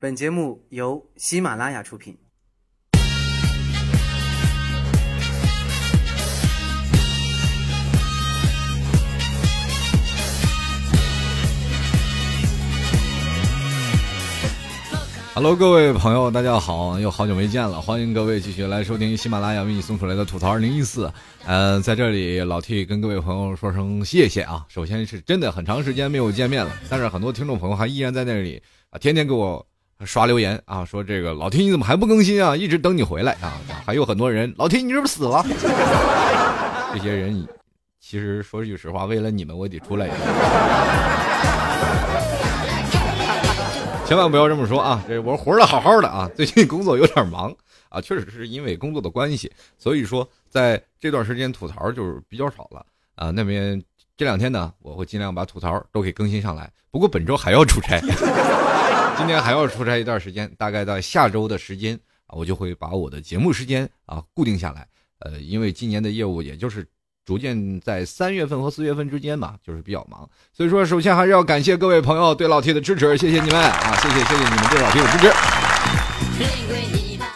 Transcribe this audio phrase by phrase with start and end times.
[0.00, 2.16] 本节目由喜马拉雅出品。
[15.34, 21.10] Hello，各位朋友，大家好，又好久没见了，欢迎各位继续来收听喜马拉雅为你送出来的吐槽二零一四。
[21.46, 24.66] 呃，在这里老 T 跟各位朋友说声谢谢啊。
[24.68, 29.66] 首先是真的很长时间没有见面了，但是很多听众朋友还依然在那里啊，天天给我
[30.04, 32.56] 刷留言啊，说这个老天你怎么还不更新啊？
[32.56, 33.54] 一直等你回来啊。
[33.86, 35.44] 还有很多人，老天你是不是死了？
[36.92, 37.46] 这些人
[38.00, 40.16] 其实说句实话，为了你们我得出来一下。
[44.06, 45.02] 千万不要这么说啊！
[45.08, 47.54] 这我活的好好的啊，最近工作有点忙
[47.88, 52.84] 啊，确实是因为工作的关系，所以说在这段时间吐槽就是比较少了
[53.14, 53.30] 啊。
[53.30, 53.82] 那边
[54.14, 56.70] 这两天呢，我会尽量把吐槽都给更新上来。
[56.90, 57.98] 不过本周还要出差，
[59.16, 64.86] 今天还要出差一段时间，大概在下周的时间啊，我就会把我的节目时间啊固定下来。
[65.20, 66.86] 呃，因为今年的业务也就是。
[67.26, 75.32] 逐渐在三月份和四月份之间嘛，就是比较忙，所以说首先还是要感谢各位朋友对老 T 的支持，谢谢你们啊，谢谢谢谢你们对老 T 的支持。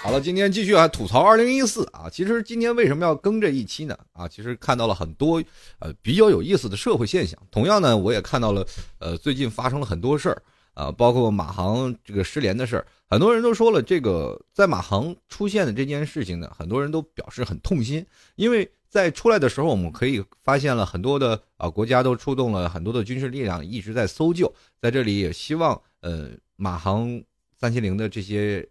[0.03, 3.97] 好了，今天继续啊吐槽二零一四啊，其实今天为什么要更这一期呢？
[4.13, 5.43] 啊，其实看到了很多
[5.79, 8.67] 呃比较有意思的社会现象，同样呢，我也看到了
[8.99, 10.43] 呃最近发生了很多事儿
[10.79, 18.71] 啊，包括马航这个失联的事儿，很多人都说了这个在马航出现的这件事情呢，很多人都表示很痛心，因为。
[18.91, 24.51] 在出来的时候，我们可以发现了很多的啊国家都出动了很多的军事力量，一直在搜救。
[24.81, 27.23] 在这里也希望呃马航
[27.61, 28.67] 三七零的这些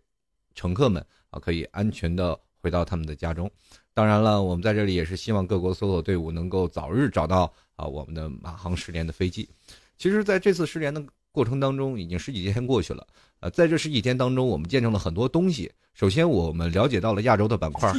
[0.55, 3.47] 乘客们啊可以安全的回到他们的家中。
[3.94, 9.47] 当然了，我们在这里也是希望各国搜索队伍能够早日找到啊我们的马航失联的飞机。
[9.99, 10.99] 其实，在这次失联的
[11.38, 13.05] 过程当中，已经十几天过去了。
[13.41, 15.71] 呃，在这十几天当中，我们见证了很多东西。
[15.93, 17.93] 首先，我们了解到了亚洲的板块。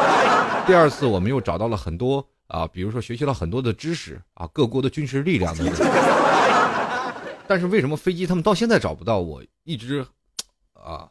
[0.66, 5.62] 第二次，我们又找到了很多啊，比如说学习了很多的知识啊，各国的军事力量的。
[7.46, 9.18] 但是为什么飞机他们到现在找不到？
[9.18, 10.02] 我一直
[10.72, 11.06] 啊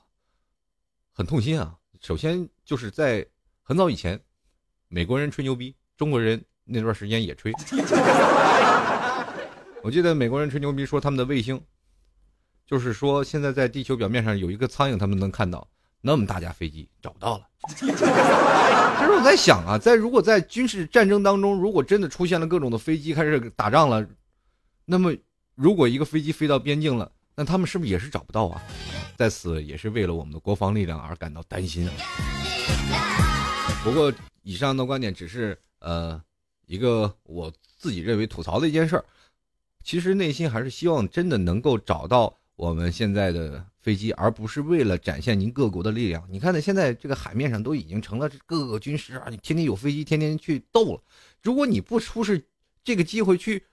[1.13, 1.75] 很痛心啊。
[2.01, 3.23] 首先就是在
[3.61, 4.19] 很早以前，
[4.87, 7.53] 美国人吹牛逼，中国人那段时间也吹。
[9.89, 11.59] 我记得美国人吹牛逼说他们的卫星，
[12.63, 15.67] 就是说现在在地球表面上有一个苍蝇，他们能看到。
[15.99, 17.91] 那么大架飞机找不到了，其实
[19.11, 24.07] 我在想啊，在如果在军事战争当中，如果真的出现了各种的飞机开始打仗了，
[24.85, 25.11] 那么
[25.55, 28.61] 如果一个飞机飞到边境了，那他们是不是也是找不到啊？
[29.17, 31.93] 在此也是为了我们的国防力量而感到担心啊。
[33.83, 34.13] 不过
[34.43, 36.21] 以上的观点只是呃
[36.67, 39.03] 一个我自己认为吐槽的一件事儿，
[39.83, 43.65] 其实内心还是希望真的能够找到我们现在的。
[43.81, 46.21] 飞机，而不是为了展现您各国的力量。
[46.29, 46.59] 你看呢？
[46.59, 51.01] 现在这个海面上都已经成了各个军师啊，你天天有飞机，天天去斗了。
[51.41, 52.45] 如果你不出示
[52.83, 53.63] 这个机会去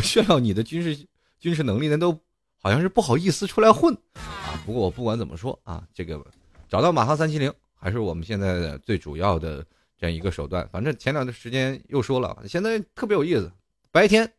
[0.00, 1.06] 炫耀你的军事
[1.40, 2.16] 军事能力，那都
[2.56, 4.62] 好像是不好意思出来混啊。
[4.64, 6.24] 不过我不管怎么说啊，这个
[6.68, 9.66] 找到马航三七零还是我们现在的最主要的
[9.98, 10.66] 这样一个手段。
[10.70, 13.50] 反正前两段时间又说了，现在特别有意思。
[13.90, 14.32] 白天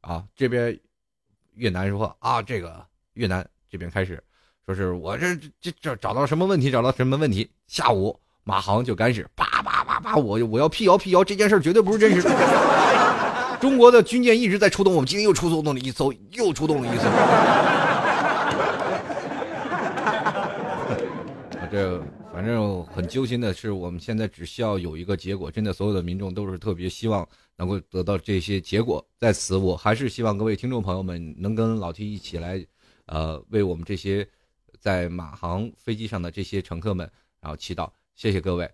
[0.00, 0.76] 啊，这边
[1.54, 2.84] 越南说啊，这个
[3.14, 4.22] 越南这边开始。
[4.66, 6.70] 说是我这这这找到什么问题？
[6.70, 7.50] 找到什么问题？
[7.66, 12.28] 下午马航就开始，叭叭叭叭，我我要辟谣辟谣，这件事绝对不是真实。
[13.60, 17.04] 中国的军舰一直在出动，我们今天又出动了一艘，又出动了一艘。
[21.70, 22.02] 这
[22.40, 29.06] 反正很揪心的是，我们现在只需要有一个结果，真的所有的民众都是特别希望能够得到这些结果。
[29.18, 32.64] 在此，我还是希望各位听众朋友们能跟老 T 一起来，
[33.04, 34.26] 呃，为我们这些。
[34.78, 37.06] 在马航飞机上的这些乘客们，
[37.42, 38.66] 然后祈祷，谢谢各位，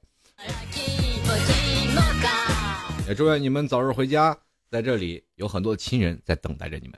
[3.09, 4.39] 也祝愿你们早日回家，
[4.71, 6.97] 在这里有很多亲人在等待着你们。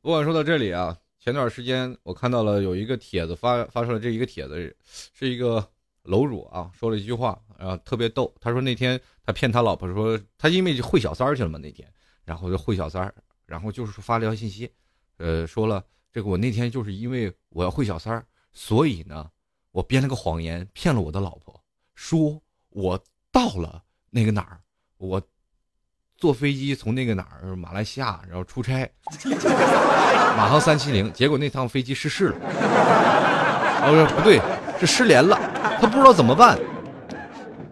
[0.00, 5.64] 不管说到这里啊，前段时间我看到了有一个帖子发发出了这一个帖子，是一个
[6.02, 11.88] 楼主啊说了一句话，然后特别逗，他说那天他骗他老婆说他因为会小三儿去了嘛那天，
[12.24, 13.14] 然后就会小三儿，
[13.46, 14.68] 然后就是发了条信息。
[15.18, 19.30] 呃，说了这个，我那天就是因为我要会小三儿，所以呢，
[19.70, 21.62] 我编了个谎言骗了我的老婆，
[21.94, 24.60] 说我到了那个哪儿，
[24.96, 25.22] 我
[26.22, 28.88] 坐飞机从那个哪儿马来西亚，然后出差，
[30.38, 32.36] 马航三七零，结果那趟飞机失事了，
[33.82, 34.40] 哦说不对，
[34.78, 35.36] 是失联了，
[35.80, 36.56] 他不知道怎么办，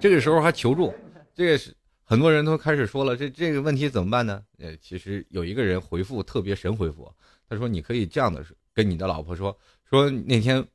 [0.01, 0.93] 这个时候还求助，
[1.33, 1.73] 这个是。
[2.03, 4.43] 很多人都开始说了，这这个问题怎么办呢？
[4.59, 7.09] 呃，其实有一个人回复特别神回复，
[7.49, 8.45] 他说你可以这样的
[8.75, 9.57] 跟你的老婆说，
[9.89, 10.67] 说那天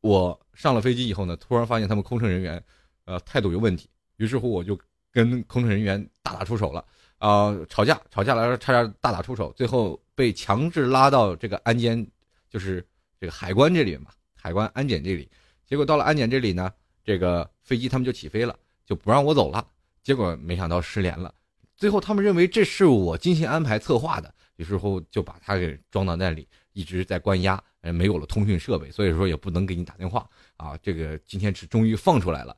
[0.00, 2.64] 我上了飞机以后呢，突然发现他们空乘人员，
[3.04, 4.74] 呃，态度有问题，于是乎我就
[5.12, 6.82] 跟空乘人员大打出手了，
[7.20, 12.04] 啊，吵架吵架来差点大打出手，最后被强制拉到这个安监，
[12.48, 12.84] 就是
[13.20, 15.30] 这个海关这里嘛，海关安检这里，
[15.66, 16.72] 结果到了安检这里呢，
[17.04, 19.66] 这个飞机他们就起飞了，就不让我走了。
[20.02, 21.32] 结果没想到失联了，
[21.76, 30.26] 最后他们认为这是我精心安排策划的，于是乎就把他给装到那里，一直在关押，呃，没有了通讯设备，所以说也不能给你打电话
[30.56, 30.74] 啊。
[30.82, 32.56] 这个今天是终于放出来了，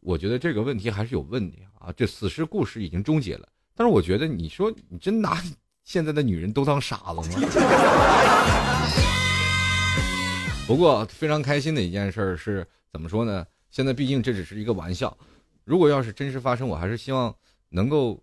[0.00, 1.90] 我觉得这个问题还是有问题啊。
[1.96, 5.42] 这死尸故事已经终结了，但是我觉得你说你真拿
[5.84, 7.38] 现在的女人都当傻子吗？
[10.66, 13.46] 不过非常开心的一件事是怎么说呢？
[13.70, 15.16] 现在毕竟这只是一个玩笑。
[15.64, 17.34] 如果要是真实发生，我还是希望
[17.68, 18.22] 能够，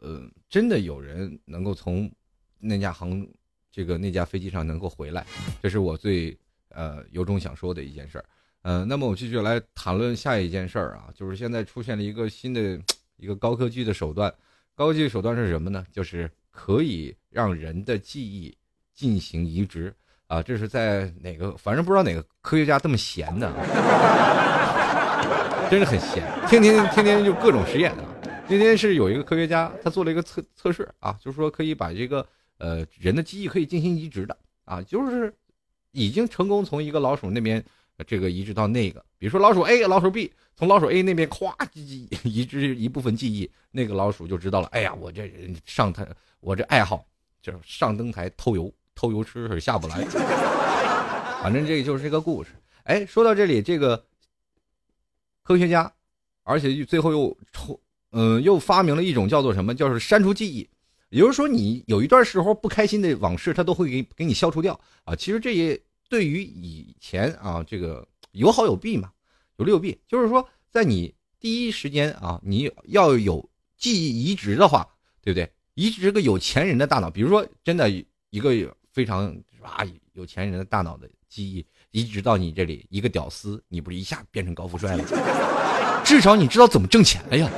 [0.00, 2.10] 呃，真的有人能够从
[2.58, 3.26] 那架航
[3.70, 5.24] 这个那架飞机上能够回来，
[5.62, 6.36] 这是我最
[6.70, 8.24] 呃由衷想说的一件事儿。
[8.62, 12.78] 呃，那么我继续来谈论下一件事儿啊，就是现在出现了一个新的
[13.16, 14.32] 一个高科技的手段，
[14.78, 15.84] 高科技手段是什么呢？
[15.90, 18.56] 就是可以让人的记忆
[18.94, 19.92] 进行移植
[20.28, 21.50] 啊，这是在哪个？
[21.56, 23.52] 反正不知道哪个科学家这么闲的。
[25.68, 28.04] 真是很闲，天天天天就各种实验啊。
[28.46, 32.24] 那天是有一个科学家，他做了一个测测试啊，就是说可以把这个
[32.58, 35.34] 呃人的记忆可以进行移植的啊，就是
[35.90, 37.60] 已经成功从一个老鼠那边
[38.06, 44.68] 这个移植到那个，比如说老鼠 A、老鼠 B，从老鼠 A 那边咵移移植一部分记忆，那个老鼠就知道了。
[44.68, 46.06] 哎呀，我这人上台，
[46.40, 47.04] 我这爱好
[47.42, 50.04] 就是上灯台偷油，偷油吃是下不来。
[51.42, 52.50] 反正这就是这个故事。
[52.84, 54.04] 哎，说到这里，这个。
[55.42, 55.90] 科学家，
[56.42, 57.80] 而且最后又抽，
[58.12, 60.68] 嗯，又发明了一种叫做什么，叫做删除记忆。
[61.08, 65.16] 也就是说，你有一段时候不开心的往事，它都会给给你消除掉啊。
[65.16, 69.10] 其实这也对于以前啊，这个有好有弊嘛，
[69.56, 70.00] 有利有弊。
[70.08, 74.88] 就是说，在你第一时间啊，你要有记忆移植的话，
[75.20, 75.50] 对不对？
[75.74, 77.88] 移植个有钱人的大脑，比如说真的
[78.30, 78.50] 一个
[78.90, 79.26] 非常
[79.62, 79.84] 啊
[80.14, 81.64] 有钱人的大脑的记忆。
[81.90, 86.02] 移植到你这里，一个屌丝，你不是一下变成高富帅了？
[86.04, 87.50] 至少你知道怎么挣钱了呀。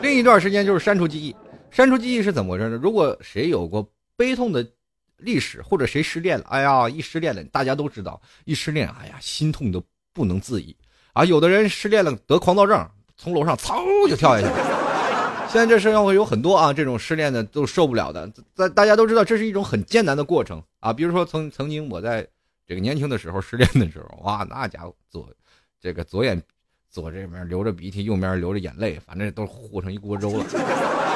[0.00, 1.34] 另一段时间就是删除记忆，
[1.70, 2.76] 删除记忆是怎么回事呢？
[2.76, 4.66] 如果谁有过悲痛的
[5.16, 9.82] 历史，或者谁失恋了，哎呀，一失恋了，大家都知道，一失恋，哎呀，心痛的
[10.12, 10.76] 不能自已
[11.12, 11.24] 啊。
[11.24, 15.48] 有的人失恋了得狂躁症，从楼上噌就跳下去了。
[15.48, 18.30] 现在这社会有很多啊，这种失恋的都受不了的。
[18.56, 20.92] 大大家都知道，这是一种很艰难的过程啊。
[20.92, 22.26] 比如说，曾曾经我在
[22.66, 25.28] 这个年轻的时候失恋的时候，哇，那家伙左
[25.78, 26.42] 这个左眼
[26.90, 30.46] 左这边流着鼻涕，右边流着眼泪，反正都糊成一锅粥了。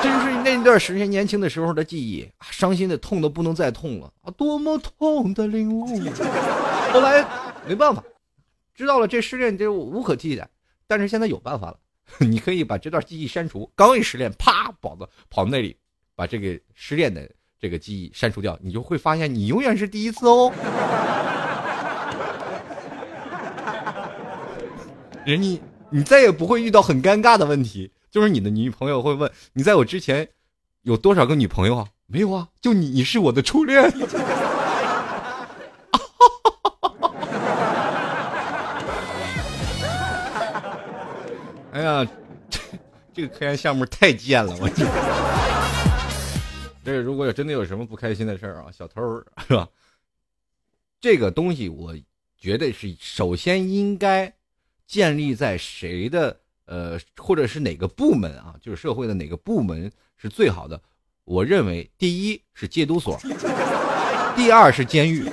[0.03, 4.31] 真是那段时间年轻的时候的记忆，伤心的痛的不能再痛了啊！
[4.37, 5.87] 多么痛的领悟。
[6.93, 7.25] 后来
[7.67, 8.03] 没办法，
[8.75, 10.49] 知道了这失恋就无可替代，
[10.87, 11.79] 但是现在有办法了。
[12.21, 15.77] 你可以把这段记忆删除，刚一失恋，啪，跑到跑到那里，
[16.15, 17.29] 把这个失恋的
[17.59, 20.53] 这个记忆删除掉，你就会发现你永远是第一次哦。
[25.27, 25.61] 人你
[25.91, 30.27] 你再也不会遇到很尴尬的问题，就是你的女朋友会问你在我之前
[30.81, 31.87] 有多少个女朋友啊？
[32.07, 33.83] 没有啊，就你，是我的初恋。
[41.73, 42.07] 哎呀，
[42.49, 42.59] 这
[43.13, 44.87] 这个科研项目太贱了，我这。
[46.83, 49.03] 这如果有真的有什么不开心的事儿啊，小偷
[49.47, 49.69] 是吧？
[50.99, 51.95] 这个东西我
[52.39, 54.33] 觉得是首先应该
[54.87, 58.55] 建立在谁的呃，或者是哪个部门啊？
[58.61, 60.81] 就是社会的哪个部门是最好的？
[61.25, 63.19] 我认为第一是戒毒所，
[64.37, 65.25] 第二是监狱。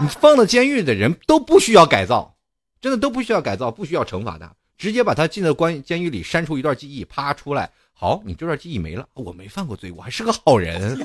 [0.00, 2.36] 你放到监狱的人都不需要改造，
[2.80, 4.54] 真的都不需要改造，不需要惩罚他。
[4.76, 7.70] 直接把他进到关监狱里，删除一段记忆，啪出来。
[7.92, 10.98] 好，你这段记忆没了，我没犯过罪，我还是个好人。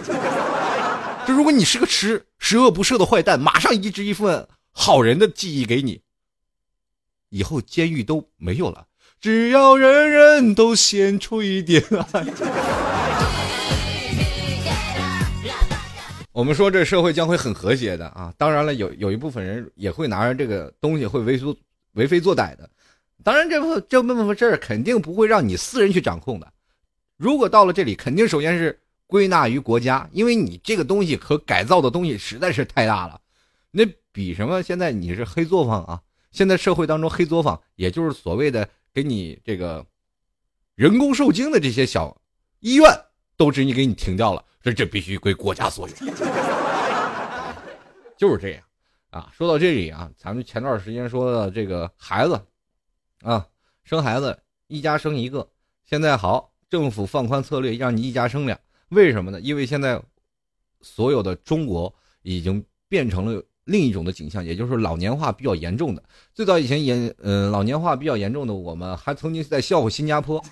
[1.26, 6.02] 就如果你是个吃十恶不赦的坏蛋，马上移植一份好人的记忆给你，
[7.30, 8.88] 以后监狱都没有了。
[9.22, 11.80] 只要人人都献出一点
[12.12, 12.26] 爱。
[16.32, 18.34] 我们说这社会将会很和谐的啊！
[18.36, 21.56] 当然了，有有一部分人也会拿着这个东西会为所
[21.94, 22.68] 为非作歹的。
[23.24, 26.52] 当然，这部这部分事儿肯定不会让你私人去掌控的。
[27.16, 28.76] 如果到了这里，肯定首先是
[29.06, 33.22] 归纳于国家，因为你这个东西可改造的东西实在是太大了。
[33.70, 34.64] 那比什么？
[34.64, 36.02] 现在你是黑作坊啊？
[36.32, 39.86] 现在社会当中黑作坊，也就是所谓的给你这个
[40.76, 42.16] 人工受精的这些小
[42.60, 42.86] 医院，
[43.38, 45.96] 都直接给你停掉了，这这必须归国家所有，
[48.18, 48.64] 就是这样
[49.10, 49.32] 啊。
[49.34, 52.40] 说到这里啊，咱们前段时间说的这个孩子
[53.22, 53.48] 啊，
[53.84, 55.48] 生孩子一家生一个，
[55.86, 59.40] 现在好，政府放宽策略，让你一家生俩，为什么呢？
[59.40, 60.02] 因为现在
[60.82, 61.94] 所有的中国
[62.24, 63.44] 已经变成了。
[63.66, 66.02] 另一种的景象，也就是老年化比较严重的。
[66.34, 70.44] 最早以前严，嗯，老年化比较严重的，我们还曾经在笑话新加坡。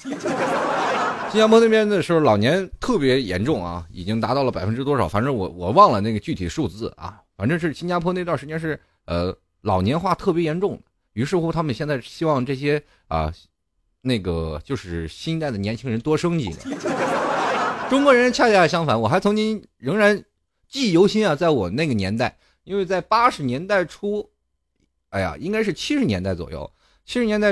[1.31, 5.07] 新加坡那边的时候，老年特别严重啊，已经达到了百分之多少？
[5.07, 7.21] 反正我我忘了那个具体数字啊。
[7.37, 10.79] 反正是新加坡那段时间是呃老年化特别严重。
[11.13, 13.33] 于是乎，他们现在希望这些啊，
[14.01, 16.55] 那个就是新一代的年轻人多生几个。
[17.89, 20.23] 中国人恰恰相反，我还曾经仍然
[20.67, 22.37] 记忆犹新啊，在我那个年代。
[22.69, 24.29] 因为在八十年代初，
[25.09, 26.71] 哎呀，应该是七十年代左右。
[27.03, 27.51] 七十年代，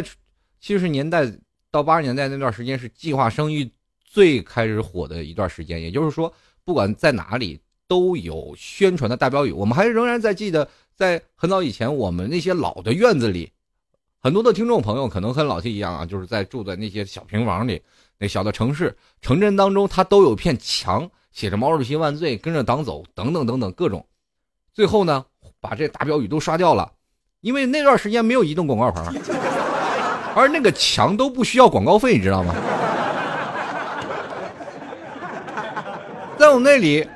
[0.59, 1.25] 七十年代
[1.71, 3.67] 到八十年代那段时间是计划生育
[3.99, 5.81] 最开始火的一段时间。
[5.81, 6.31] 也就是说，
[6.63, 9.51] 不管在哪里都有宣传的大标语。
[9.51, 13.51] 我们还仍然在记得，在很早以前，我们那些老的院子里，
[14.19, 17.81] 很多的听众朋友可能和老 T 一样啊，就是在住在那些小平房里，
[18.19, 24.05] 那小的城市、城镇当中，它都有片墙，写着“毛主席万岁”，跟着党走，等等等等各种。
[24.77, 25.25] 最后呢，
[25.59, 26.93] 把这大标语都刷掉了，
[27.41, 29.11] 因为那段时间没有移动广告牌，
[30.35, 32.53] 而那个墙都不需要广告费，你知道吗？
[36.37, 37.09] 在我那里，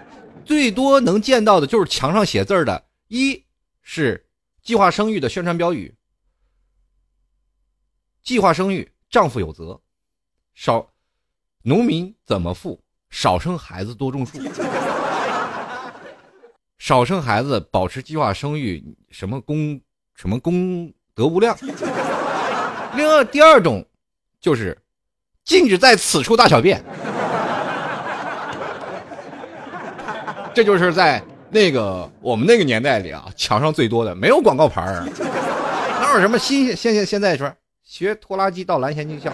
[0.44, 3.46] 最多能见到的就是墙上写字的，一
[3.84, 4.25] 是
[4.63, 5.94] 计划生育的宣传标语
[8.25, 9.80] ：“计划生育，丈夫有责，
[10.56, 10.89] 少
[11.62, 12.82] 农民怎么富？
[13.12, 14.39] 少生孩子，多种树。”
[16.91, 19.79] 少生孩子，保持计划生育，什么功
[20.13, 21.55] 什么功德无量。
[22.98, 23.86] 另外，第二种
[24.41, 24.77] 就是
[25.45, 26.83] 禁止在此处大小便。
[30.53, 35.05] 这就是在那个我们那个年代里啊，墙上最多的，没有广告牌儿，
[36.01, 37.50] 哪有什么新鲜现现现在说
[37.86, 39.31] 学拖拉机到蓝翔军校。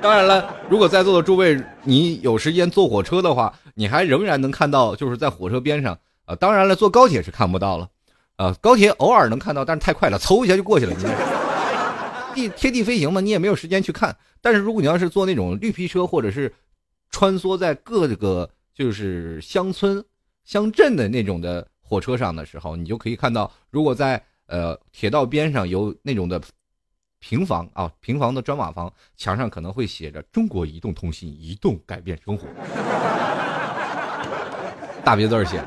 [0.00, 6.34] 当然了，如果在座的诸位你有时间坐火车的话，你还仍然能看到，就是在火车边上啊。
[6.34, 7.88] 当然了，坐高铁是看不到了，
[8.34, 10.94] 啊，高铁偶尔能看到，但是太快了，嗖一下就过去了。
[12.34, 14.16] 地贴地飞行嘛，你也没有时间去看。
[14.40, 16.52] 但是如果你要是坐那种绿皮车，或者是
[17.10, 20.04] 穿梭在各个就是乡村、
[20.44, 26.42] 乡镇的那种的火车上的时候，你就可以看到，如果在呃铁道边上有那种的。
[27.20, 32.46] 平房啊，平房的砖瓦房，墙上可能会写着“中国移动通信，移动改变生活”，
[35.08, 35.66] 大别字写的。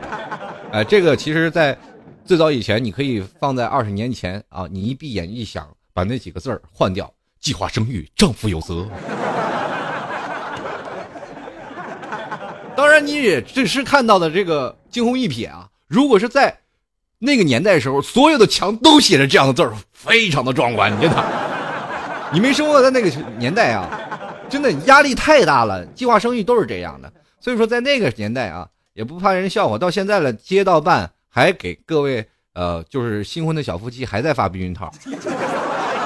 [0.71, 1.75] 哎，这个其实，在
[2.23, 8.85] 最早以前，你可以放在二十年前啊，你一闭眼一想，把那几个字儿换掉：“计划生育，丈夫有责。”
[12.77, 15.67] 当然，你也只是看到的这个惊鸿一瞥啊。
[15.87, 16.55] 如果是在
[17.17, 21.25] 那个年代时候，所有的墙都写着这样的字儿，非常的壮观，真的。
[22.31, 23.89] 你没生活在那个年代啊，
[24.47, 25.83] 真的压力太大了。
[25.87, 29.77] 计划生育都是这样的，所以说在那个年代啊，也不怕人笑话。
[29.77, 34.91] 到现在了，街道办还给各位呃，就是新婚的小夫妻还在发避孕套，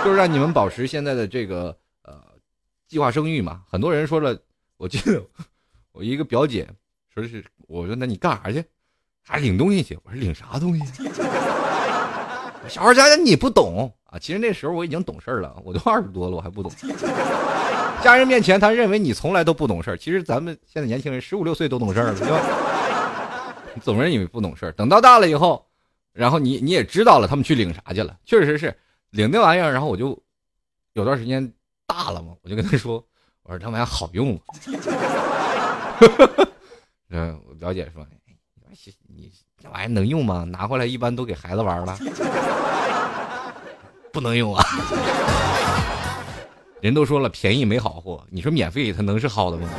[0.03, 2.21] 就是让你们保持现在的这个呃
[2.87, 3.61] 计划生育嘛。
[3.69, 4.37] 很多人说了，
[4.77, 5.21] 我记得
[5.91, 6.67] 我一个表姐
[7.13, 8.63] 说是，我说那你干啥去？
[9.27, 9.97] 还领东西去？
[10.03, 10.83] 我说领啥东西？
[12.69, 14.17] 小孩家家你不懂啊！
[14.17, 16.71] 其实那时候我已经懂事了，我都二十多了，我还不懂。
[18.03, 22.39] 家人面前，他认为你从来都不懂事其实咱们现在年轻人十五六岁都懂事了，对吧？
[23.81, 25.65] 总认为不懂事等到大了以后，
[26.13, 28.17] 然后你你也知道了，他们去领啥去了？
[28.25, 28.75] 确实是
[29.11, 30.17] 领那玩意儿，然后我就
[30.93, 31.51] 有段时间
[31.85, 33.03] 大了嘛，我就跟他说
[33.43, 34.39] ：“我说这玩意儿好用。”
[37.09, 38.05] 嗯，我表姐说。
[39.07, 40.43] 你这玩意能用吗？
[40.43, 41.97] 拿回来一般都给孩子玩了，
[44.11, 44.61] 不能用啊！
[46.81, 48.21] 人都说了，便宜没好货。
[48.29, 49.69] 你说免费它能是好的吗？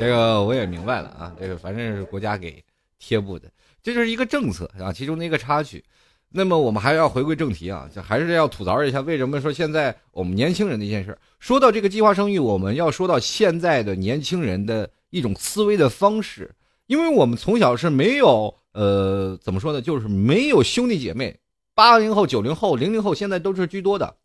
[0.00, 2.64] 这个我也明白了啊，这个反正是国家给
[2.98, 3.50] 贴补的，
[3.82, 5.84] 这就是一个政策啊，其中的一个插曲。
[6.30, 11.18] 那么我们还要回归正题啊，就还是要吐槽一下，为什么说现在我们年轻人的一件事？
[11.38, 16.54] 说到这个计划生育，我们要说到现在的年轻人的一种思维的方式，
[16.86, 21.38] 因为我们从小是没有呃，怎么说呢，就是没有兄弟姐妹，
[21.74, 24.16] 八零后、九零后、零零后现在都是居多的。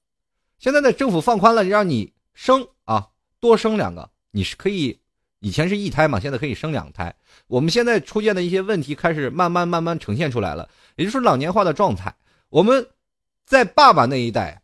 [0.58, 3.10] 现在的政府放宽了，让你生啊，
[3.41, 5.00] 多生两个，你是可以
[5.46, 7.14] 以前是一胎嘛，现在可以生两胎。
[7.46, 12.12] 我们现在出现的一些问题开始慢慢慢慢呈现出来了，也就是老年化的状态。
[12.50, 12.88] 我们
[13.46, 14.60] 在爸爸那一代，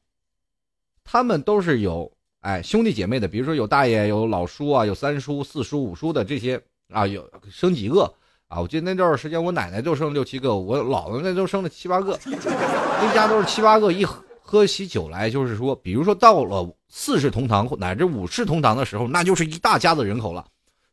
[1.04, 6.60] 他们都是有哎兄弟姐妹的，比如说有大爷、有老叔啊，有三叔、四叔、五叔的这些
[6.92, 8.12] 啊，有生几个
[8.48, 8.60] 啊？
[8.60, 20.44] 我记得那段时间，我奶奶就生六七个，我姥姥那都生了七八个，一家都是七八个，一喝喝起酒来，就是说，比如说到了四世同堂乃至五世同堂的时候，那就是一大家子人口了，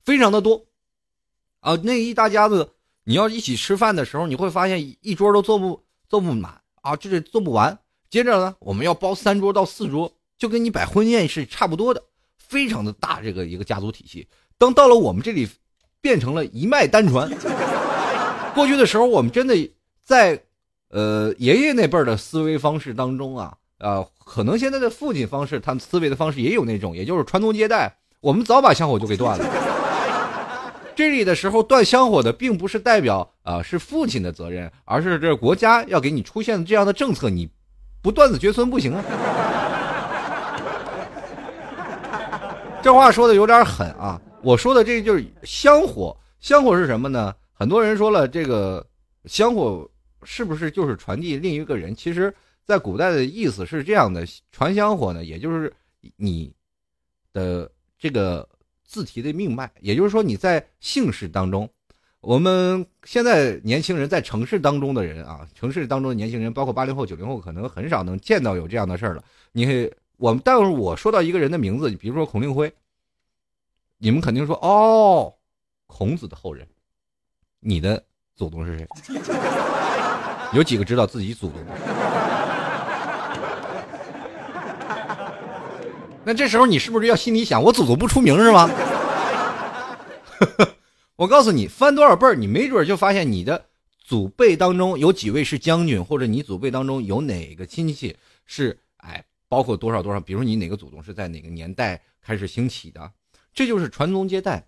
[0.08, 0.64] 非常的多
[1.60, 1.78] 啊。
[1.82, 2.70] 那一大家子，
[3.04, 7.78] 你要一起吃饭的时候，你会发现一桌都坐不坐不满啊，就是坐不完。
[8.08, 12.02] 接着呢，我们要包三桌到四桌，就跟你摆婚宴是差不多的，
[12.38, 14.26] 非常的大这个一个家族体系。
[14.56, 15.46] 等到了我们这里，
[16.00, 17.30] 变成了一脉单传。
[18.56, 19.54] 过去的时候，我们真的
[20.02, 20.42] 在，
[20.88, 27.98] 呃，爷爷那辈儿的思维方式当中啊，啊，可能现在的父亲方式，他们思维的方式也有那种，也就是传宗接代。
[28.20, 29.67] 我们早把香火就给断了。
[30.98, 37.48] 这里的时候断香火的，并不是代表啊是父亲的责任，而是这国家要给你出现这样的政策，你。
[38.02, 39.04] 不断子绝孙不行啊！
[42.82, 44.20] 这话说的有点狠啊！
[44.42, 47.32] 我说的这就是香火，香火是什么呢？
[47.52, 48.84] 很多人说了，这个
[49.26, 49.88] 香火
[50.24, 51.94] 是不是就是传递另一个人？
[51.94, 55.72] 其实，在古代的意思是这样的：传香火呢，也就是
[56.16, 56.52] 你
[57.32, 58.48] 的这个
[58.88, 61.68] 字体的命脉，也就是说你在姓氏当中。
[62.20, 69.22] 我们现在年轻人在城市当中的人啊，城市当中的年轻人，包括八零后、九零后，可能很少能见到有这样的事儿了。
[69.52, 72.72] 你我们，但是我说到一个人的名字，比如说孔令辉，
[73.98, 75.32] 你们肯定说哦，
[75.86, 76.66] 孔子的后人，
[77.60, 78.02] 你的
[78.34, 78.88] 祖宗是谁？
[80.52, 81.60] 有几个知道自己祖宗？
[86.28, 88.68] 那这时候你是不是要心里想，我祖宗不出名是吗？
[91.16, 93.64] 我告诉你，翻多少辈儿，你没准就发现你的
[93.98, 103.10] 祖辈当中有几位是将军，或者你祖辈当中有哪个亲戚是哎，包括多少多少，比如你哪个祖宗是在哪个年代开始兴起的，
[103.54, 104.62] 这就是传宗接代。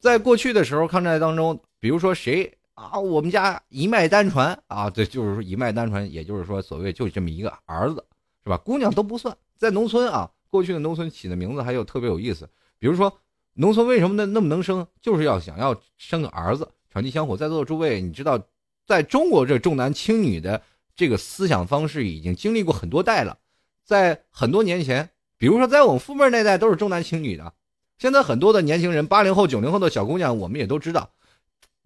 [0.00, 8.04] 在过去的时候，抗战当中，比如说谁啊，我们家一脉单传啊，对，就是说一脉单传，也就是说所谓就这么一个儿子，
[8.42, 8.56] 是吧？
[8.56, 13.18] 姑娘都不算，在农村啊，过去的农村起的名字还有特别有意思，比如说。
[13.58, 14.86] 农村为什么那那么能生？
[15.00, 17.38] 就是要想要生个儿子，传递香火。
[17.38, 18.38] 在座的诸位，你知道，
[18.86, 20.60] 在中国这重男轻女的
[20.94, 23.38] 这个思想方式已经经历过很多代了。
[23.82, 27.54] 在很多年前，比如说在我们父辈那代都是重男轻女的。
[27.96, 31.10] 现在很多的年轻人，八零后、九零后的小姑娘，我们也都知道，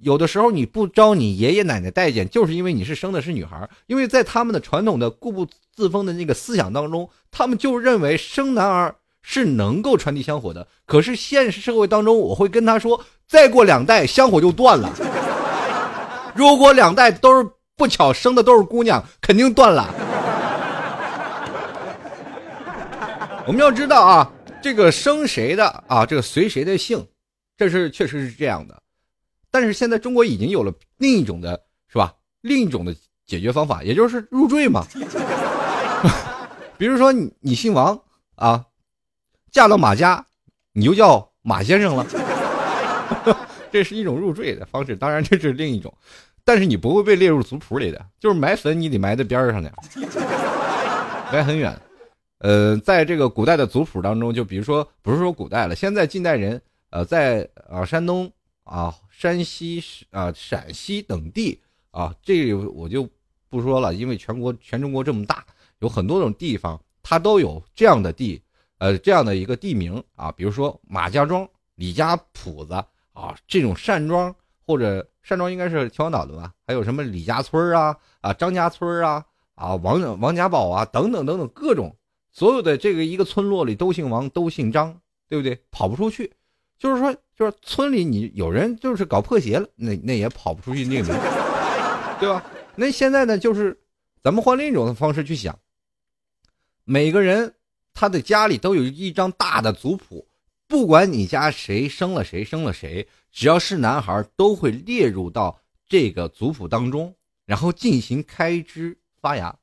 [0.01, 3.69] 有的时候你不招你爷爷奶奶待见，就是因为你是生的是女孩。
[3.87, 8.97] 因为在他们的传统的固步自封的那个思想当中，他们就认为生男儿。
[9.23, 14.91] 是能够传递香火的，可是现实社会当中，我会跟他说，再过两代香火就断了。
[16.35, 19.87] 如果两代都是不巧生的都是姑娘，肯定断了。
[23.47, 24.33] 我们要知道啊，
[24.63, 27.07] 这个生谁的啊，这个随谁的姓，
[27.59, 28.83] 这是确实是这样的。
[29.51, 32.15] 但是现在中国已经有了另一种的，是吧？
[32.41, 32.95] 另一种的
[33.27, 34.85] 解决方法，也就是入赘嘛。
[36.79, 38.01] 比如说你你姓王
[38.37, 38.65] 啊。
[39.53, 40.25] 嫁到马家，
[40.73, 42.07] 你就叫马先生了。
[43.73, 45.93] 这是一种入赘的方式，当然这是另一种，
[46.45, 48.01] 但是你不会被列入族谱里的。
[48.21, 49.73] 就是埋坟，你得埋在边上的，
[51.33, 51.77] 埋很远。
[52.39, 58.31] 呃，在这个古代的族谱当中，就比如说，不是说古代了，现在近代人，呃，在啊山东
[58.63, 63.07] 啊、山西啊、陕西等地啊，这我就
[63.51, 65.45] 不说了，因为全国全中国这么大，
[65.81, 68.41] 有很多种地方，它都有这样的地。
[68.79, 72.73] 呃，这样的一个地名啊，比如说马家庄、李家铺子
[73.13, 74.35] 啊，这种单庄
[74.67, 76.55] 或者单庄应该是秦皇岛的吧？
[76.67, 79.23] 还有什么李家村啊、啊张家村啊、
[79.55, 81.95] 啊王王家堡啊等等等等各种，
[82.33, 85.61] 所有的这个一个村落里都姓王，都姓张，对不对？
[85.71, 86.33] 跑不出去，
[86.79, 91.19] 就是说，就是村里你有人就是搞破鞋了，那那也跑不出去那个门，
[92.21, 92.45] 对吧？
[92.77, 93.81] 那现在呢，就是
[94.23, 95.59] 咱们换另一种方式去想，
[96.85, 97.55] 每个人。
[97.93, 100.27] 他的家里都有一张大的族谱，
[100.69, 109.55] 不管你家谁生了谁生了谁，只要是男孩，都会列入到这个族谱当中，然后进行开枝发芽。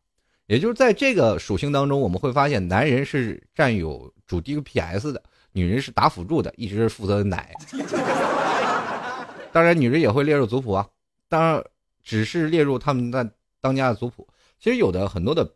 [0.46, 5.24] 也就是在这个属性当中，我们会发现，男人是占有主 DPS 的，
[5.58, 7.54] 女人是打辅助的，一直负责奶。
[9.52, 10.88] 当然，女人也会列入族谱啊，
[11.28, 11.64] 当然
[12.04, 14.28] 只是列入他们的当家的族谱。
[14.60, 15.54] 其实有的很多的。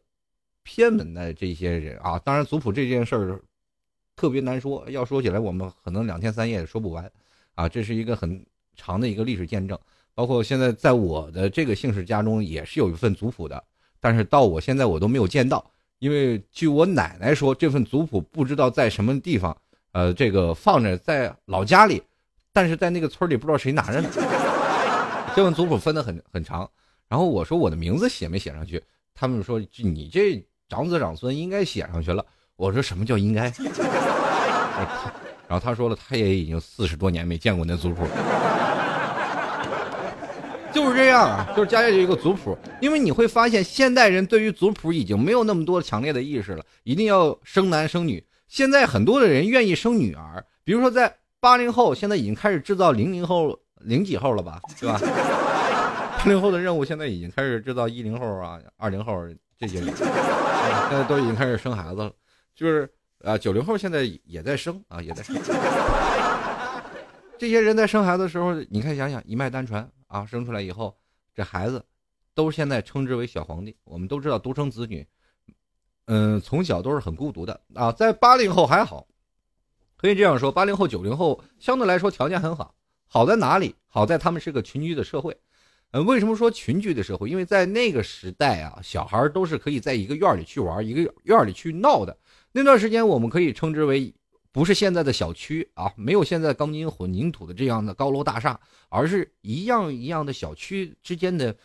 [0.63, 3.41] 偏门的这些人啊，当然族谱这件事儿
[4.15, 7.11] 特别难说，要说起来我们可能两天三夜也说不完，
[7.55, 9.75] 啊，这是一个很长的一个历史见证。
[10.13, 13.63] 包括现在在我的这个姓氏家中也是有一份族谱的，
[13.99, 15.65] 但是到我现在我都没有见到，
[15.97, 19.57] 因为据我奶奶说，这份族谱不知道在什么地方，
[19.91, 22.01] 呃，这个放着在老家里，
[22.53, 24.09] 但是在那个村里不知道谁拿着呢。
[25.35, 26.69] 这份族谱分的很很长，
[27.07, 32.25] 然后我说我的名字写没写上去，他们说你这长子长孙应该写上去了。
[32.55, 33.51] 我说什么叫应该？
[35.47, 38.05] 然后他说了，他也已经四十多年没见过那族谱。
[40.73, 48.23] 就是这样啊，就是家里有一个族谱，因为你会发现现代人对于族谱已经没有那么多强烈的意识了，一定要生男生女。
[48.51, 54.99] 现在很多的人愿意生女儿，比如说在八零后，现在已经开始制造零零后、零几后了吧，对吧？
[56.19, 59.25] 八零后的任务现在已经开始制造一零后啊、二零后
[59.57, 60.05] 这些人，现
[60.91, 62.11] 在都已经开始生孩子了，
[62.53, 65.33] 就是啊，九零后现在也在生啊，也在生。
[67.39, 69.89] 这些人在生孩子的时候，你看想想一脉单传。
[70.07, 70.93] 啊，生出来以后，
[71.33, 71.81] 这孩子
[72.35, 73.77] 都现在称之为小皇帝。
[73.85, 75.07] 我们都知道独生子女，
[76.05, 77.91] 嗯，从小都是很孤独的啊。
[77.91, 79.07] 在八零后还好，
[79.97, 82.75] 可以这样说，八零后、九零后相对来说条件很好。
[83.07, 83.75] 好在哪里？
[83.87, 85.35] 好在他们是个群居的社会。
[85.91, 87.29] 嗯，为什么说群居的社会？
[87.29, 92.17] 因为在那个时代啊，小孩都是可以在一个院里去玩，一个院里去闹的。
[92.51, 94.13] 那段时间，我们可以称之为。
[94.53, 98.59] 不是现在的小区啊，没有现在钢筋混凝土的这样的高楼大厦，
[98.89, 101.55] 而是一样一样的小区之间的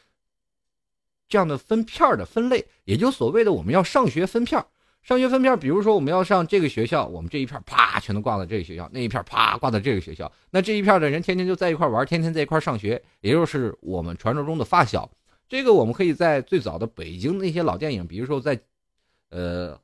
[1.29, 4.65] 这样的分片的分类，也就所谓的我们要上学分片
[5.03, 15.11] 上学分片比如说我们要上这个学校，我们这一片啪全都挂到这个学校，那一片啪挂到这个学校，那这一片的人天天就在一块玩，天天在一块上学，也就是我们传说中的发小。
[15.49, 18.61] 这个我们可以在最早的北京那些老电影，比如说在，
[19.31, 19.81] 呃。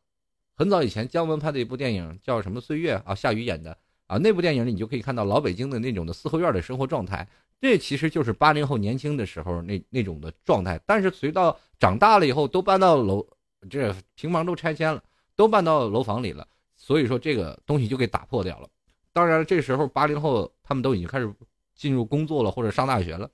[0.55, 3.77] 很早以前，姜文拍的一部电影叫什么《岁月》啊，夏雨演的
[4.13, 7.27] 啊，那部电影里你就可以看到老北京的那种的四合院的生活状态，
[7.59, 10.79] 这其实就是八零后年轻的时候那那种的状态。
[10.85, 13.27] 但是随到长大了以后，都搬到楼，
[13.71, 15.03] 这平房都拆迁了，
[15.35, 16.47] 都搬到楼房里了，
[16.77, 18.69] 所以说这个东西就给打破掉了。
[19.15, 21.35] 当然，这时候八零后他们都已经开始
[21.75, 23.31] 进入工作了或者上大学了，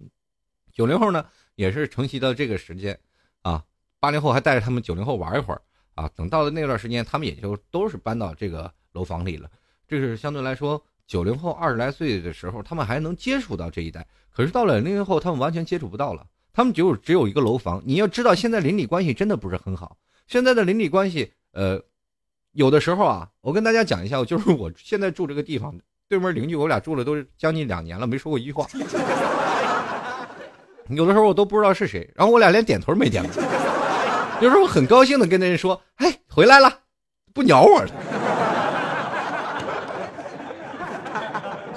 [0.72, 2.96] 九零后呢也是承袭到这个时间
[3.42, 3.64] 啊，
[3.98, 5.60] 八零后还带着他们九零后玩一会儿。
[5.96, 9.50] 啊，等到了那段时间，他们也就都是搬到这个楼房里了。
[9.88, 14.06] 这是相对来说，九零后二十来岁的时候，他们还能接触到这一代。
[14.30, 16.26] 可是到了零零后，他们完全接触不到了。
[16.52, 17.82] 他们就只有一个楼房。
[17.86, 19.96] 你要知道，现在邻里关系真的不是很好。
[20.26, 21.80] 现在的邻里关系，呃，
[22.52, 25.74] 有的时候啊，我跟大家讲一下，就是我现在住这个地方，
[26.08, 28.66] 对面邻居，我俩住了都将近两年了，没说过一句话。
[30.90, 33.42] 有的时候我都不知道是谁，然后我俩连点头没点过。
[34.40, 36.80] 有时候我很高兴的跟那人说：“哎，回来了，
[37.32, 37.90] 不鸟我了。”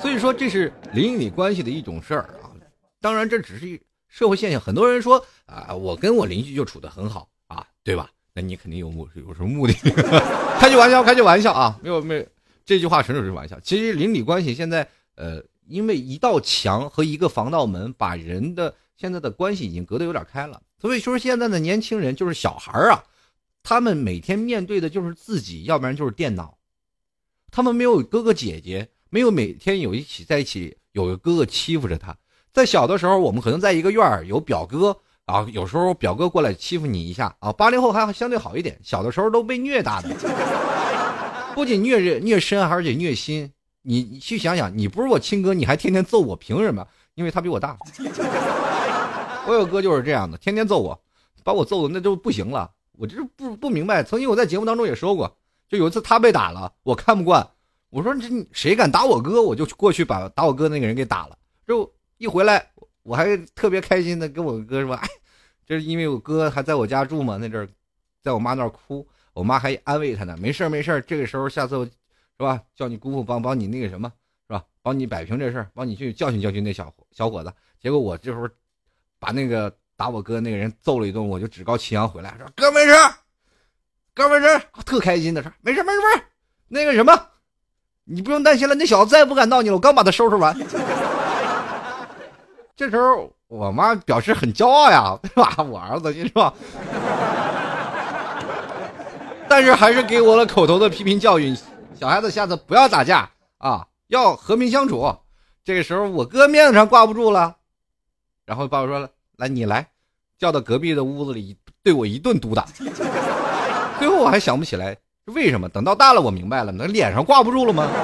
[0.01, 2.51] 所以说这是邻里关系的一种事儿啊。
[2.99, 4.59] 当然这只是一社会现象。
[4.59, 8.09] 很多人说啊，我跟我邻居就处的很好啊，对吧？
[8.33, 9.73] 那你肯定有目有什么目的？
[10.59, 12.25] 开句玩笑，开句玩笑啊，没有没有，
[12.65, 13.59] 这句话纯属是玩笑。
[13.59, 20.61] 其实邻里关系现在呃，因为一道墙和一个防盗门，把人的现在的关系已经隔得有点开了。
[20.79, 23.03] 所以说，现在的年轻人就是小孩啊，
[23.63, 26.57] 他们每天面对的就是自己，要不然就是电脑。
[27.51, 32.15] 他们没有哥哥姐姐，没有每天有一起在一起，有个哥哥欺负着他。
[32.53, 37.51] 在小的时候，我们可能在一个院儿有表哥啊，有时候表哥过来欺负你一下啊。
[37.51, 40.09] 八零后还相对好一点，小的时候都被虐大的，
[41.53, 43.51] 不仅虐虐身，而且虐心。
[43.81, 46.87] 你你去想想，你不是我亲哥，你还天天揍我，凭什么？
[47.15, 47.77] 因为他比我大。
[49.45, 50.97] 我有哥就是这样的，天天揍我，
[51.43, 52.71] 把我揍的那都不行了。
[52.97, 54.03] 我就是不不明白。
[54.03, 55.35] 曾经我在节目当中也说过，
[55.67, 57.49] 就有一次他被打了，我看不惯，
[57.91, 61.37] 我说这谁敢打我哥，我就过去把打我哥那个人给打了。
[61.67, 62.71] 就一回来，
[63.03, 65.07] 我还特别开心的跟我哥说：“哎，
[65.65, 67.69] 这是因为我哥还在我家住嘛，那阵儿
[68.23, 71.91] 在我妈那儿哭，我妈还安慰他呢，没事儿没事儿这个时候下次是
[72.43, 74.11] 吧，叫你姑父帮帮你那个什么，
[74.47, 74.63] 是吧？
[74.81, 77.53] 帮你摆平这事儿，帮你去教训教训那小小伙子。
[77.79, 78.49] 结果我这时候。”
[79.21, 82.93] 把那个打我哥那个人揍了一顿，我就趾高气扬回来，说哥没事，
[84.15, 86.25] 哥没事，特开心的说没事没事没事，
[86.67, 87.13] 那个什么，
[88.11, 90.55] 你不用担心了，那小子再也不敢闹你了，我刚把他收拾完。
[92.75, 95.55] 这时候我妈表示很骄傲呀，对吧？
[95.63, 96.53] 我儿子你说？
[99.47, 101.55] 但是还是给我了口头的批评教育，
[101.97, 105.15] 小孩子下次不要打架啊，要和平相处。
[105.63, 107.55] 这个时候我哥面子上挂不住了。
[108.45, 109.87] 然后爸爸说了：“来，你来，
[110.37, 112.65] 叫到隔壁的屋子里，对我一顿毒打。
[113.99, 115.69] 最后我还想不起来为什么。
[115.69, 117.87] 等到大了，我明白了，那脸上挂不住了吗？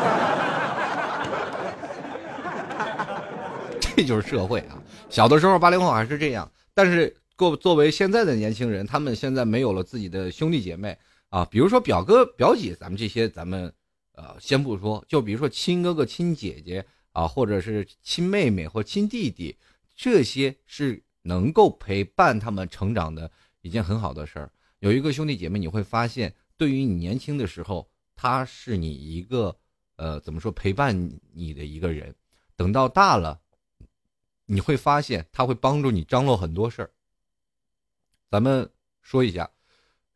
[3.80, 4.82] 这就是社会啊。
[5.10, 10.98] 小的时候八零后还是这样，但是作作为现在的年轻人，他们现在没有了自己的兄弟姐妹
[11.30, 13.72] 啊，比如说表哥表姐，咱们这些咱们
[14.14, 19.56] 呃先不说，就比如说亲哥哥亲姐姐啊，或者是亲妹妹或亲弟弟，
[19.96, 24.52] 这些是能够陪伴他们成长的一件很好的事儿。
[24.80, 29.58] 有一个兄弟姐妹，你会发现，对于你年轻的时候，他是你一个，
[29.96, 32.16] 呃，怎么说陪伴你的一个人。
[32.56, 33.40] 等到大了，
[34.46, 36.92] 你会发现他会帮助你张罗很多事儿。
[38.30, 38.70] 咱们
[39.02, 39.52] 说一下，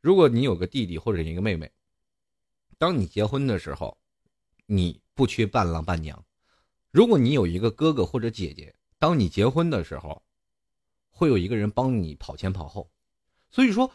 [0.01, 1.71] 如果你有个弟弟或者一个妹妹，
[2.77, 3.97] 当你结婚的时候，
[4.65, 6.17] 你不缺伴郎伴娘；
[6.89, 10.23] 如果你有一个哥哥或者姐姐，当你结婚的时候，
[11.12, 12.91] 会有一个人帮你跑前跑后。
[13.51, 13.91] 所以说。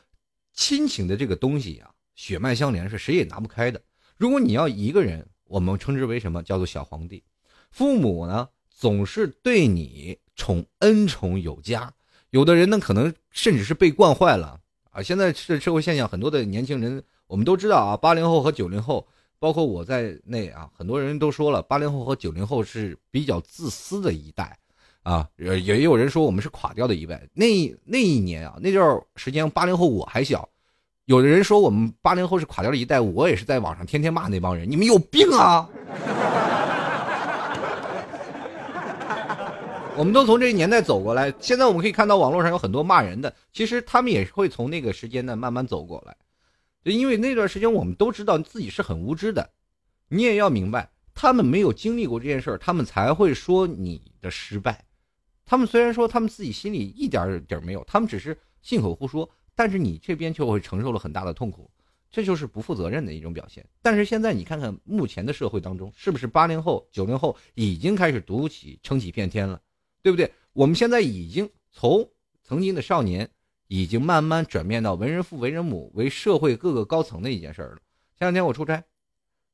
[0.59, 3.81] 亲情的这个东西呀，血脉相连是谁也拿不开的。
[4.16, 7.22] 如果你要一个人，我们称之为什么叫做小皇帝？
[7.70, 11.92] 父母呢总是对你宠恩宠有加，
[12.31, 14.59] 有的人呢可能甚至是被惯坏了
[14.90, 15.00] 啊。
[15.00, 19.07] 现在是社会现象，很多的年轻人我们都知道啊，八零后和九零后，
[19.38, 24.59] 包括我在内啊，很多人都说了，八零后和九零后是比较自私的一代。
[25.02, 27.29] 啊，也也有人说我们是垮掉的一代。
[27.33, 27.46] 那
[27.85, 30.48] 那一年啊，那段时间八零后我还小，
[31.07, 35.69] 有的人说我们八零后是垮掉的一代，我也是在网上天天骂那帮人，你们有病啊！
[39.97, 46.16] 我们都从这个年代走过来，现在我们可以看到网络上有很多骂人的，其实他们也会从那个时间呢慢慢走过来，
[46.85, 49.49] 就因为那段时间我们都知道自己是很无知的，
[50.09, 54.85] 你也要明白，他们没有经历过这件事儿，他们才会说你的失败。
[55.45, 61.69] 他们虽然说他们自己心里一点底没有，他们只是信口胡说，但是你这边却会承受了很大的痛苦，
[62.11, 63.66] 这就是不负责任的一种表现。
[63.83, 69.61] 但是现在你看看目前的社会当中，是不是八零后、九零后已经开始独起撑起一片天了，
[70.03, 70.31] 对不对？
[70.53, 72.09] 我们现在已经从
[72.45, 73.29] 曾经的少年，
[73.66, 77.79] 已经慢慢转变到为人父、为人母、为社会各个高层的一件事了。
[78.19, 78.85] 前两天我出差，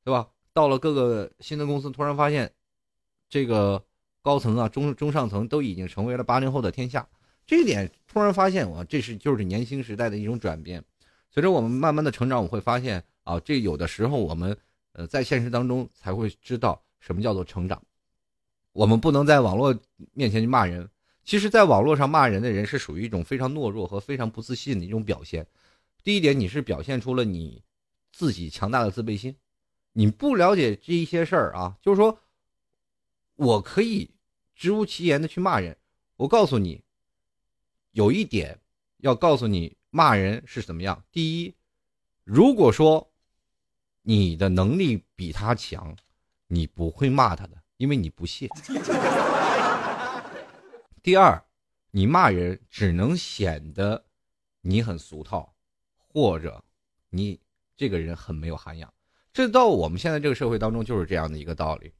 [0.05, 0.29] 对吧？
[0.53, 2.53] 到了各个新的公司，突然发现
[3.29, 3.85] 这个。
[4.25, 7.09] 高层啊，中中上层都已经成为了八零后的天下，
[7.47, 10.83] 这一点突然发现，我这是就是年轻时代的一种转变。
[11.31, 14.57] 随着我们慢慢的成长，我会发现啊，这有的时候我们
[14.93, 17.83] 呃在现实当中才会知道什么叫做成长。
[18.73, 19.79] 我们不能在网络
[20.13, 20.89] 面前去骂人，
[21.25, 25.47] 其实，在网络上骂人的人是属于一种非常懦弱和非常不自信的一种表现。
[26.03, 27.63] 第一点，你是表现出了你
[28.13, 29.37] 自己强大的自卑心，
[29.93, 32.19] 你不了解这一些事儿啊，就是说。
[33.35, 34.11] 我可以
[34.55, 35.77] 直无其言的去骂人，
[36.17, 36.83] 我告诉你，
[37.93, 38.59] 有一点
[38.99, 41.03] 要告诉你，骂人是怎么样。
[41.13, 41.55] 第一，
[42.25, 43.13] 如果说
[44.03, 45.95] 你的能力比他强，
[46.49, 48.49] 你不会骂他的，因为你不屑。
[51.03, 51.43] 第二，
[51.91, 54.05] 你骂人只能显得
[54.61, 55.55] 你很俗套，
[56.09, 56.63] 或者
[57.11, 57.41] 你
[57.77, 58.93] 这个人很没有涵养。
[59.33, 61.93] 这到我们现在这个社会当中就是这样的一个道理。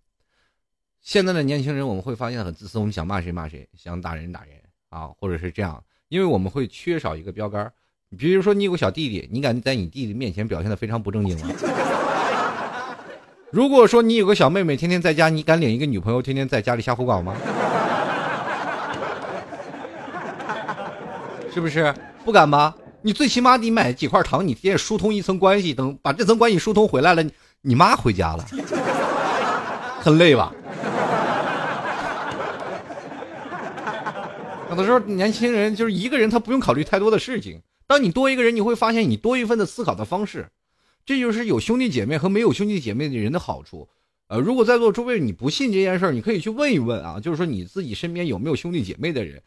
[1.01, 4.62] 现在的年轻人，我们会发现很自私，我们想骂谁骂谁，想打人打人
[4.93, 7.73] 啊，或者是这样，因为我们会缺少一个标杆。
[8.19, 11.49] 比如说，你有个小弟弟，你敢在你弟弟面前表现的非常不正经吗？
[13.51, 17.35] 如果说你有个小妹妹，天天在家，你敢领一个女朋友天天在家里瞎胡搞吗？
[21.53, 21.93] 是不是？
[22.23, 22.75] 不敢吧？
[23.01, 27.25] 你最起码得买几块糖，你先疏通一层关系，等把这层关系疏通回来了，
[27.63, 28.45] 你妈回家了，
[30.01, 30.53] 很累吧？
[34.73, 37.61] 有的时候，年轻人就是一个人，他不用考虑太多的事情。
[37.87, 40.49] 当你多一个人，你会发现你多一份的思考的方式。
[41.05, 43.87] 这就是有兄弟姐妹和没有兄弟姐妹的人的好处。
[44.29, 49.43] 呃，如果在座诸位你不信这件事儿，你可以去问一问啊，就是说你自己身边有没有兄弟姐妹的人，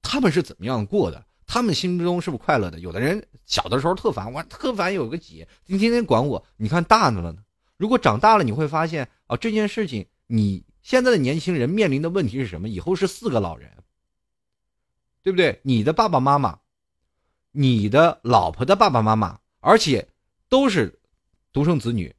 [0.00, 1.24] 他们是怎么样过的？
[1.44, 2.78] 他们心中是不是快乐的？
[2.78, 6.44] 有的人小的时候特烦，我特烦有个姐，你天天管我。
[6.56, 7.38] 你看大的了呢，
[7.78, 12.68] 如果长大了，你会发现啊，这件事情，你现在的年轻人面临的问题是什么？
[12.68, 13.68] 以后是四个老人。
[15.22, 15.60] 对不对？
[15.62, 16.58] 你的爸爸妈妈，
[17.52, 20.08] 你的老婆的爸爸妈妈，而且
[20.48, 20.98] 都是
[21.52, 22.14] 独生子女，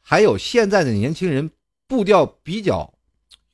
[0.00, 1.50] 还有现在的年轻人
[1.86, 2.92] 步调比较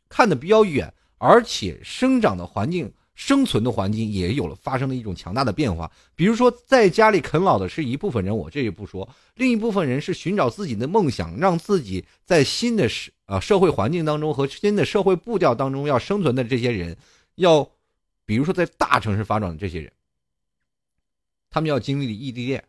[0.08, 5.90] 看的比较远，而且生长的环境、生存的环境也有了发生了一种强大的变化。
[6.16, 16.96] 比如说，在家里啃老的是一部分人，我这也不说；另一部分人是寻找自己的梦想，让自己在新的社啊社会环境当中和新的社会步调当中要生存的这些人，
[17.34, 17.70] 要。
[18.28, 19.90] 比如说，在大城市发展的这些人，
[21.48, 22.62] 他们要经历的异地恋。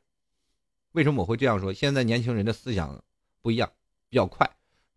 [0.93, 1.73] 为什么我会这样说？
[1.73, 3.03] 现在年轻人的思想
[3.41, 3.69] 不一样，
[4.07, 4.49] 比较快。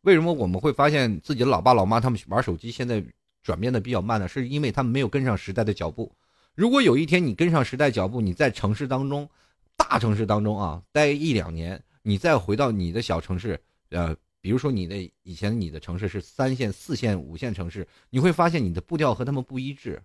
[0.02, 3.04] 为什么我们会发现自己的老爸老妈他们玩手机，现在
[3.42, 4.28] 转变的比较慢呢？
[4.28, 6.14] 是因为他们没有跟上时代的脚步。
[6.54, 9.28] 如果有一天你跟上时代脚步，你在城市当中，
[9.76, 20.00] 大城市当中啊，待一两年，你再回到你的小城市，呃，比如说你的以前你的城市是三线、四线、五线城市，你会发现你的步调和他们不一致，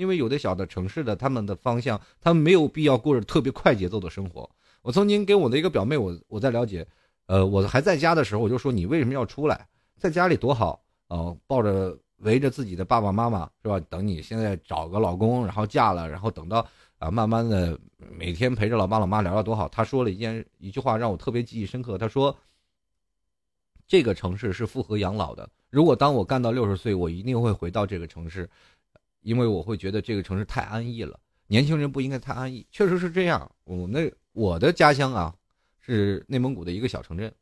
[0.00, 4.48] 因为有的小的城市的他们的方向，他们没有必要过着特别快节奏的生活。
[4.80, 6.86] 我曾经跟我的一个表妹，我我在了解，
[7.26, 11.98] 呃，我还在家的时候，我就说你为什么要出来，在家里多好哦，抱着。
[12.20, 13.80] 围着自己的爸爸妈妈是吧？
[13.88, 16.58] 等你现在找个老公，然后嫁了，然后等到
[16.98, 19.66] 啊，慢慢的每天陪着老爸老妈聊聊多好。
[19.70, 21.96] 他说了一件一句话让我特别记忆深刻。
[21.96, 22.36] 他说
[23.88, 25.48] ：“这个城市是符合养老的。
[25.70, 28.46] 如果当我干到六十岁，我一定会回到这个城市，
[29.22, 31.18] 因为我会觉得这个城市太安逸了。
[31.46, 33.50] 年轻人不应该太安逸，确实是这样。
[33.64, 35.34] 我那我的家乡啊，
[35.80, 37.32] 是内蒙古的一个小城镇，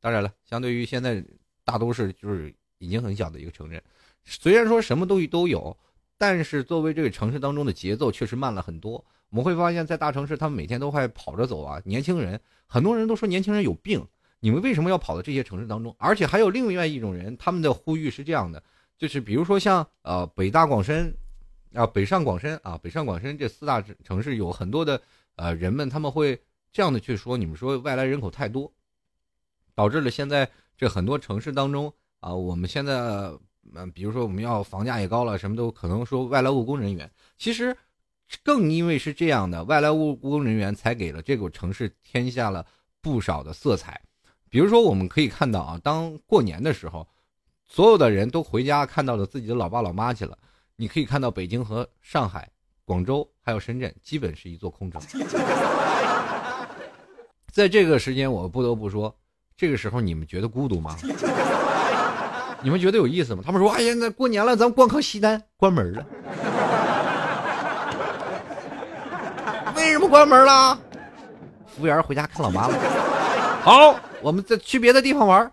[0.00, 1.24] 当然了，相对于现在
[1.64, 3.82] 大都市，就是已经很小的一个城镇。”
[4.22, 5.74] 虽然说什么东西都有，
[6.18, 9.02] 但是作为这个城市当中的节奏确实慢了很多。
[9.30, 11.80] 我们会发现，在大城市，他们每天都还跑着走啊。
[11.86, 14.06] 年轻人，很多人都说年轻人有病，
[14.40, 15.96] 你们为什么要跑到这些城市当中？
[15.98, 18.62] 而且还有另外一种人，他们的呼吁是这样的，
[19.00, 21.12] 就是比如说像呃北大广深，
[21.74, 25.02] 啊北上广深啊北上广深这四大城市有很多的
[25.34, 28.72] 呃人们，他们会这样的去说，你们说外来人口太多，
[29.74, 33.32] 导致了现在这很多城市当中啊，我们现在。
[33.74, 37.08] 嗯，比如说我们要房价也高了，什么都可能说外来务工人员。
[37.36, 37.76] 其实，
[38.42, 42.66] 更因为是这样的，外来务工人员才给了这个城市添下了
[43.00, 44.00] 不少的色彩。
[44.48, 47.06] 比如说，我们可以看到啊，当过年的时候，
[47.72, 50.36] 所有的人都回家看到了自己的老爸老妈去了。
[50.74, 52.50] 你可以看到北京和上海、
[52.84, 55.00] 广州还有深圳，基本是一座空城。
[57.52, 59.14] 在这个时间，我不得不说，
[59.56, 60.96] 这个时候你们觉得孤独吗？
[62.60, 63.42] 你们觉得有意思吗？
[63.46, 66.04] 他们说：“哎呀，那过年了，咱们光靠西单关门了。
[69.76, 70.76] 为什么关门了？
[71.68, 72.76] 服务员回家看老妈了。
[73.62, 75.52] 好，我们再去别的地方玩。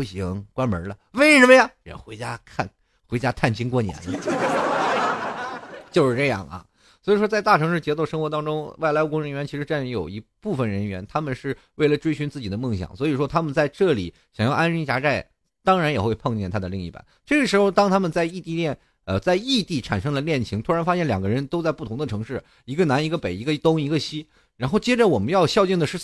[0.00, 0.96] 不行，关门了。
[1.12, 1.70] 为什么呀？
[1.82, 2.66] 人回家看，
[3.06, 5.60] 回家探亲过年了。
[5.92, 6.64] 就是这样啊。
[7.02, 15.26] 所以说，在大城市节奏生活当中，外来务工人员其实占有一部分人员，他们是为了追寻自己的梦想，所以说他们在这里想要安身扎寨。”
[15.62, 17.04] 当然也会碰见他的另一半。
[17.26, 24.26] 这个时候，当他们在异地恋，呃，在异地产生了恋情，突然发现两个人都在不同的城市，一个南一个北，一个东一个西。
[24.56, 26.00] 然后接着我们要孝敬的是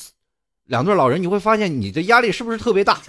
[0.64, 3.00] 两对老人，你会发现你的压力是不是特别大？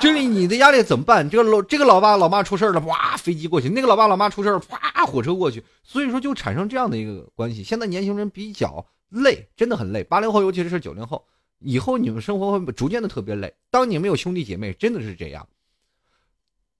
[0.00, 1.28] 这里你的压力怎么办？
[1.28, 5.62] 这个老这个老爸老妈出事了，哇，飞机过去；那个老爸老妈出事了，哗，火车过去。
[5.82, 7.64] 所以说就产生这样的一个关系。
[7.64, 10.04] 现在年轻人比较累，真的很累。
[10.04, 11.24] 八零后，尤其是九零后。
[11.58, 13.52] 以后你们生活会逐渐的特别累。
[13.70, 15.48] 当你们有兄弟姐妹，真的是这样。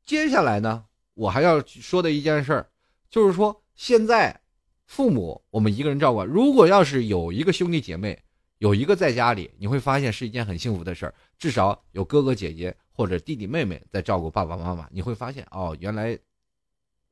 [0.07, 2.67] 接下来呢，我还要说的一件事儿，
[3.11, 4.41] 就是说现在
[4.87, 8.23] 父母我们一个人照顾，如果要是有一个兄弟姐妹，
[8.59, 11.15] 有一个在家里，你会发现是一件很幸福的事儿。
[11.39, 16.19] 至少有哥哥姐姐或者弟弟妹妹在照顾爸爸妈妈，你会发现哦，原来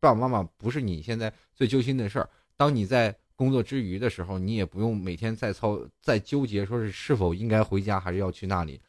[0.01, 2.29] 爸爸妈妈不是你现在最揪心的事儿。
[2.57, 3.17] 当你在。
[3.39, 8.81] 工作之余的时候，你也不用每天再操、再纠结，说是是否应该回家，还是要去那里。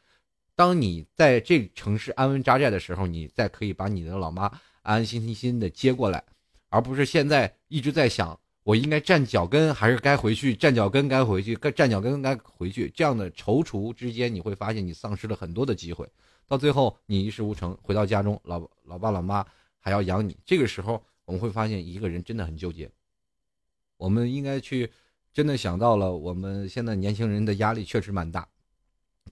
[0.56, 4.44] 当你在这城市安稳扎寨的时候，你再可以把你的老妈
[4.80, 6.24] 安安心心的接过来，
[6.70, 12.92] 而不是现在一直在想我应该站脚跟还是该回去，站脚跟该回去，该站脚跟该回去。
[12.94, 16.06] 这样的踌躇之间，你会发现你丧失了很多的机会，
[16.46, 19.42] 到最后你一事无成，回到家中，老老爸老妈
[19.78, 20.36] 还要养你。
[20.44, 22.90] 这个时候，我们会发现一个人真的很纠结。
[23.96, 24.92] 我们应该去，
[25.32, 28.46] 真的想到了，我们现在年轻人的压力确实蛮大。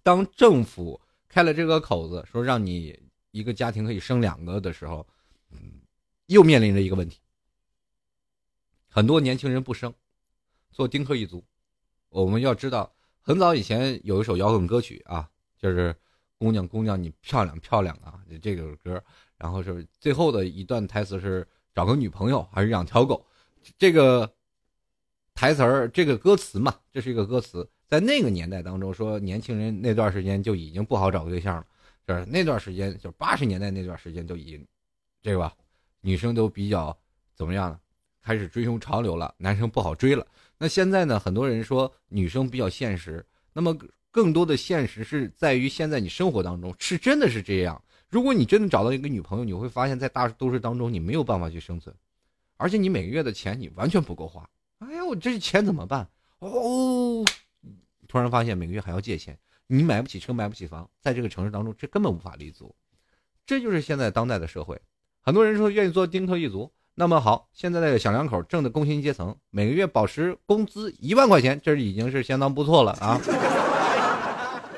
[0.03, 2.99] 当政府开了这个口子，说让你
[3.33, 5.07] 一个家庭可以生两个的时候，
[5.51, 5.59] 嗯，
[6.29, 7.19] 又面临着一个问题。
[8.97, 9.93] 很多年轻人不生，
[10.71, 11.45] 做丁克一族。
[12.09, 15.29] 我们要知道，很早以前有一首摇滚歌曲啊，
[15.59, 15.95] 就是
[16.39, 19.05] “姑娘姑娘你漂亮漂亮啊”这首歌，
[19.37, 23.23] 然后是最后的一段台词是“找个女朋友还是养条狗”，
[23.77, 24.33] 这个。
[25.35, 31.67] 台词儿这个歌词嘛，这是一个歌词，在那个年代当中说，年轻人那段时间就已经不好找对象了，
[32.07, 34.67] 就是那段时间就八十年代那段时间就已经，
[35.21, 35.55] 这个吧，
[36.01, 36.99] 女生都比较
[37.35, 37.79] 怎么样呢？
[38.27, 40.27] 开始追求潮流了，男生不好追了。
[40.59, 43.73] 那现在呢，很多人说女生比较现实，那么
[44.11, 47.81] 更多的现实是在于现在你生活当中是真的是这样。
[48.09, 51.95] 如果你真的找到一个女朋友，你会发现在大都市当中你没有办法去生存，
[52.57, 54.51] 而且你每个月的钱你完全不够花。
[54.79, 56.09] 哎呀，我这钱怎么办？
[56.41, 57.25] 哦，
[58.09, 62.75] 突然发现每个月还要借钱，你买不起车，买不起房，在这个城市当中，这根本无法立足。
[63.47, 64.81] 这就是现在当代的社会，
[65.21, 66.73] 很多人说愿意做丁克一族。
[66.99, 73.21] 那么好，现在的小两口挣的工薪阶层，每个月保持工资一万块钱，这已经是相当不错了啊。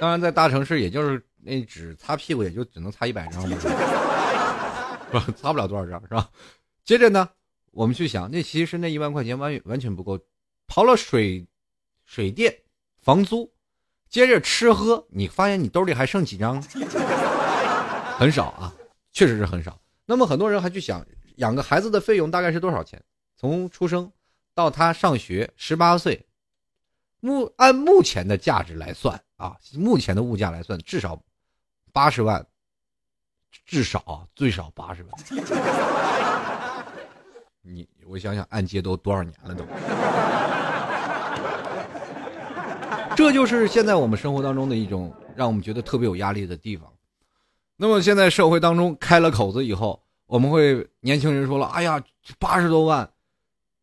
[0.00, 3.68] 当然，在大城市，也就是那纸擦屁股，也就只能擦一百张吧， 是
[5.14, 5.26] 吧？
[5.36, 6.28] 擦不了多少张，是吧？
[6.84, 7.28] 接着呢，
[7.70, 10.18] 我们去想，那其实那一万块钱完完全不够，
[10.66, 11.46] 刨了水、
[12.04, 12.52] 水电、
[13.00, 13.48] 房租，
[14.08, 16.60] 接着吃喝，你发现你兜里还剩几张？
[18.18, 18.74] 很少啊，
[19.12, 19.80] 确实是很少。
[20.04, 21.06] 那么很多人还去想。
[21.38, 23.02] 养个孩子的费用大概是多少钱？
[23.36, 24.10] 从出生
[24.54, 26.26] 到他上学十八岁，
[27.20, 31.16] 目按目前的价值来算啊，目前的物价来算，至少
[31.92, 32.44] 八十万，
[33.64, 35.12] 至少最少八十万。
[37.62, 39.64] 你我想想，按揭都多少年了都？
[43.14, 46.92] 这就是现在我们生活当中的一种让我们觉得特别有压力的地方。
[47.76, 50.02] 那么现在社会当中开了口子以后。
[50.28, 52.04] 我们会年轻人说了：“哎呀，
[52.38, 53.10] 八十多万，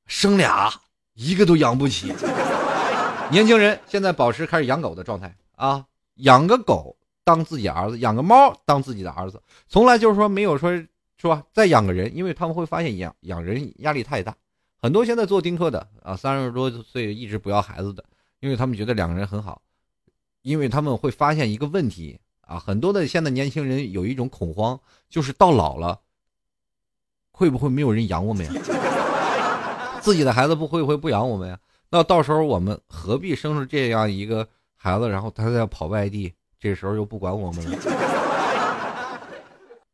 [0.06, 0.72] 生俩
[1.16, 2.14] 一个都养不起。
[3.32, 5.84] ”年轻人现在保持开始养狗的状态啊，
[6.18, 10.72] 养个狗当自己儿子，养个猫当自己的儿子，从来就是说没有说
[11.18, 11.44] 是吧？
[11.52, 14.36] 再养个人，因为他们会发现养养人压力太大。
[14.78, 18.06] 很多现在做丁克的啊，三十多岁一直不要孩子的，
[18.40, 19.64] 因为他们觉得两个人很好，
[20.44, 24.80] 因为他们会发现一个问题啊，很多的现在年轻人有一种恐慌，
[25.10, 26.02] 就是到老了。
[27.38, 28.52] 会不会没有人养我们呀？
[30.00, 31.60] 自己的孩子不会不会不养我们呀？
[31.90, 37.78] 那到时候我们何必生出这样一个孩子，然后他再跑外地，这时候又不管我们了，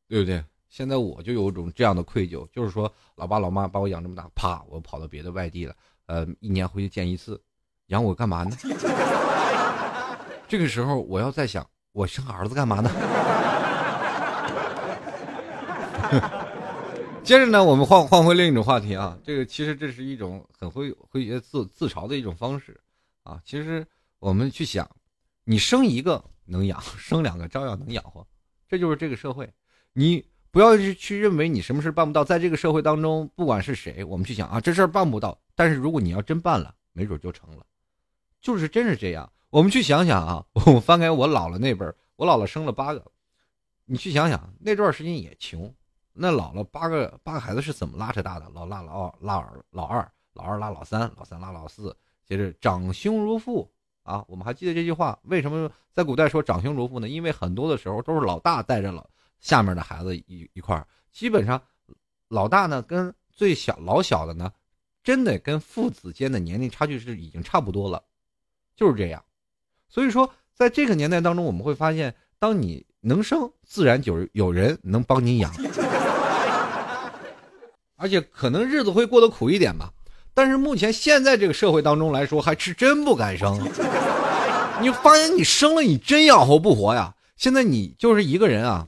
[0.07, 0.43] 对不对？
[0.69, 5.73] 现在我就有一种这样的愧疚，就是说，老爸老妈把我养这么大，啪，我跑到别的外地了，
[6.05, 7.41] 呃，一年回去见一次，
[7.87, 8.55] 养我干嘛呢？
[10.47, 12.91] 这个时候我要在想，我生儿子干嘛呢？
[17.31, 22.77] 接着呢，我们换 换回另一种话题啊，这个其实这是一种很会会自自嘲的一种方式，
[23.23, 23.87] 啊，其实
[24.19, 24.85] 我们去想，
[25.45, 28.27] 你生一个能养， 生两个照样能养活，
[28.67, 29.49] 这就是这个社会。
[29.93, 30.21] 你
[30.51, 37.65] 不要去去认为你什么事办不到，在这个社会当中，不管是谁，我们去想啊，这事儿办不到，但是如果你要真办了，没准就成了，
[38.41, 39.31] 就是真是这样。
[39.51, 41.85] 我们去想想啊， 我翻开我姥姥那辈，
[42.17, 43.09] 我姥姥生了八个，
[43.85, 45.73] 你去想想那段时间也穷。
[46.21, 48.47] 那姥姥八个八个孩子是怎么拉扯大的？
[48.53, 53.67] 老大、老拉二、老二、老二拉老三、老三拉老四，接着长兄如父
[54.03, 54.23] 啊！
[54.27, 55.17] 我们还记得这句话？
[55.23, 57.09] 为什么在古代说长兄如父呢？
[57.09, 59.03] 因为很多的时候都是老大带着老
[59.39, 61.59] 下面的孩子一一块儿，基本上
[62.27, 64.53] 老大呢跟最小老小的呢，
[65.03, 68.03] 真的跟父子间的年龄差距是已经差不多了，
[68.75, 69.25] 就是这样。
[69.89, 75.51] 所以说，在这个年代当中，我们会发现，当你能生，自然就有人能帮你养。
[78.01, 79.91] 而且可能日子会过得苦一点吧，
[80.33, 83.55] 但是目前现在这个社会当中来说，还是真不敢生。
[84.81, 87.13] 你发现你生了，你真养活不活呀？
[87.37, 88.87] 现在你就是一个人啊，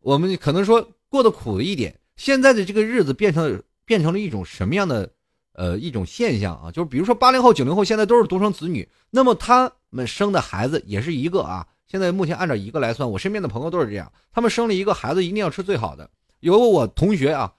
[0.00, 1.98] 我们可能说过得苦一点。
[2.16, 5.08] 现在的这个日子变成变成了一种什么样的
[5.54, 6.70] 呃一种现象啊？
[6.70, 11.66] 就是比如说八零后、九零后现在都是独生子女，那么他们生的孩子也是一个啊。
[11.86, 16.10] 现在目前按照一个来算，我身边的朋友都是这样，他们生了一个孩子，一定要吃最好的。
[16.40, 17.50] 有我同学啊。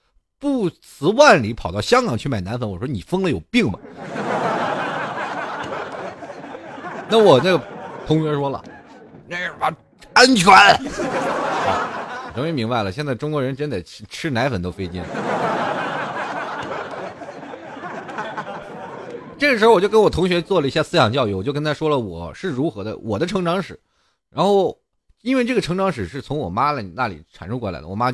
[0.44, 3.78] 不辞万里跑到香港去买奶粉，我说你疯了有病吧？
[7.08, 7.64] 那我那个
[8.06, 8.62] 同学说了，
[9.26, 9.74] 那什么
[10.12, 10.52] 安全。
[12.34, 15.02] 终于明白了，现在中国人真的吃吃奶粉都费劲。
[19.38, 23.80] 这个时候我就跟我同学做了一下思想教育，我就跟他说了我是如何的我的成长史，
[24.28, 24.78] 然后
[25.22, 28.12] 因为这个成长史是从我妈那那里传授过来的，我妈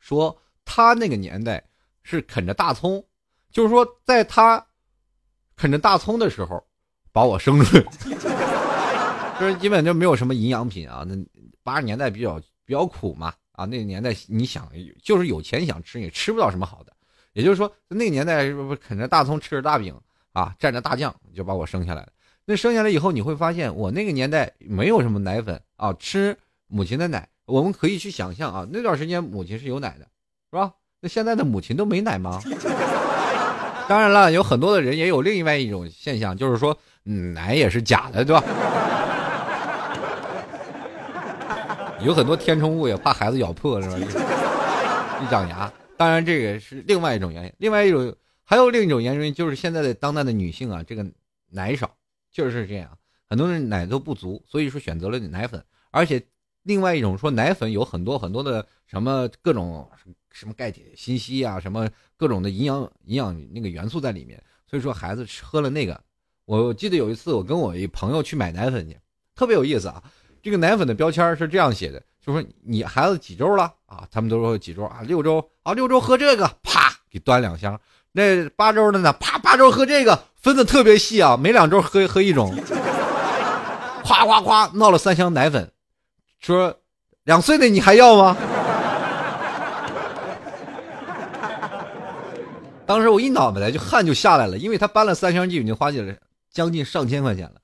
[0.00, 0.36] 说。
[0.64, 1.62] 他那个年代
[2.02, 3.04] 是啃着大葱，
[3.50, 4.64] 就是说，在他
[5.56, 6.62] 啃着大葱的时候，
[7.12, 7.84] 把我生出来，
[9.38, 11.04] 就是基本就没有什么营养品啊。
[11.06, 11.14] 那
[11.62, 14.70] 八十年代比较比较苦嘛，啊，那个年代你想，
[15.02, 16.92] 就是有钱想吃也吃不到什么好的。
[17.32, 19.94] 也就是说，那个年代是不是啃着大葱，吃着大饼
[20.32, 22.12] 啊，蘸着大酱就把我生下来了？
[22.44, 26.36] 那生下来以后，你会发现，我那个年代没有什么奶粉啊，吃
[26.66, 27.28] 母亲的奶。
[27.44, 30.06] 我们可以去想象啊，那段时间母亲是有奶的。
[30.52, 30.70] 是吧？
[31.00, 32.38] 那现在的母亲都没奶吗？
[33.88, 38.44] 当然了，有很多的人也有另外一种现象，就是说奶也是假的，对吧？
[42.04, 43.96] 有很多填充物也怕孩子咬破，是吧？
[45.22, 45.72] 一长牙。
[45.96, 47.52] 当然，这个是另外一种原因。
[47.56, 51.06] 另外一种还有另一种原因，就是现在的当代的女性啊，这个
[51.48, 51.96] 奶少，
[52.30, 52.90] 确就是这样，
[53.30, 56.22] 很多人奶都不足，所以说选择了奶粉，而且
[56.62, 59.88] 另外一种说奶粉有很多很多的什么各种
[60.30, 66.00] 什么钙铁锌硒啊，什么各种的营养营养那个元素在里面，所以说孩子喝了那个。
[66.44, 68.98] 我记得有一次我跟我一朋友去买奶粉去，
[69.34, 70.02] 特别有意思啊。
[70.42, 74.06] 这个奶粉的标签是这样写的，就说你孩子几周了啊？
[74.10, 75.02] 他们都说几周啊？
[75.02, 75.72] 六周啊？
[75.72, 77.80] 六周喝这个，啪给端两箱。
[78.10, 79.12] 那八周的呢？
[79.14, 82.52] 啪八周喝这个，分的特别细啊，每两周喝喝一种。
[84.02, 85.72] 夸夸夸闹了三箱奶粉，
[86.42, 86.76] 说
[87.22, 88.36] 两岁的你还要吗？
[92.84, 96.18] 当时我一脑袋就汗就下来了，因为他搬了三箱进已经花起来
[96.50, 97.62] 将近上千块钱了。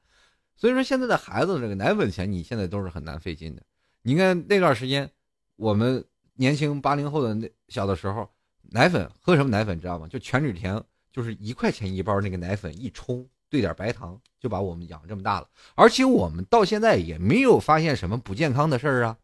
[0.57, 3.63] 所以说现在的孩子这个奶粉钱，你现在都是很难费劲的。
[4.03, 5.11] 你看那段时间，
[5.57, 6.05] 我们
[6.35, 8.31] 年轻八零后的那小的时候，
[8.71, 10.07] 奶粉喝什么奶粉知道吗？
[10.07, 10.81] 就全脂甜，
[11.13, 13.29] 就是一块钱一包那个奶粉一冲。
[13.51, 19.17] 兑点白糖就把我们养这么大了，而且我们到现在也没有发现什么不健康的事儿啊。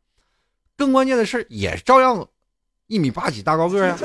[0.77, 2.27] 更关键的是，也照样
[2.87, 3.97] 一米八几大高个呀。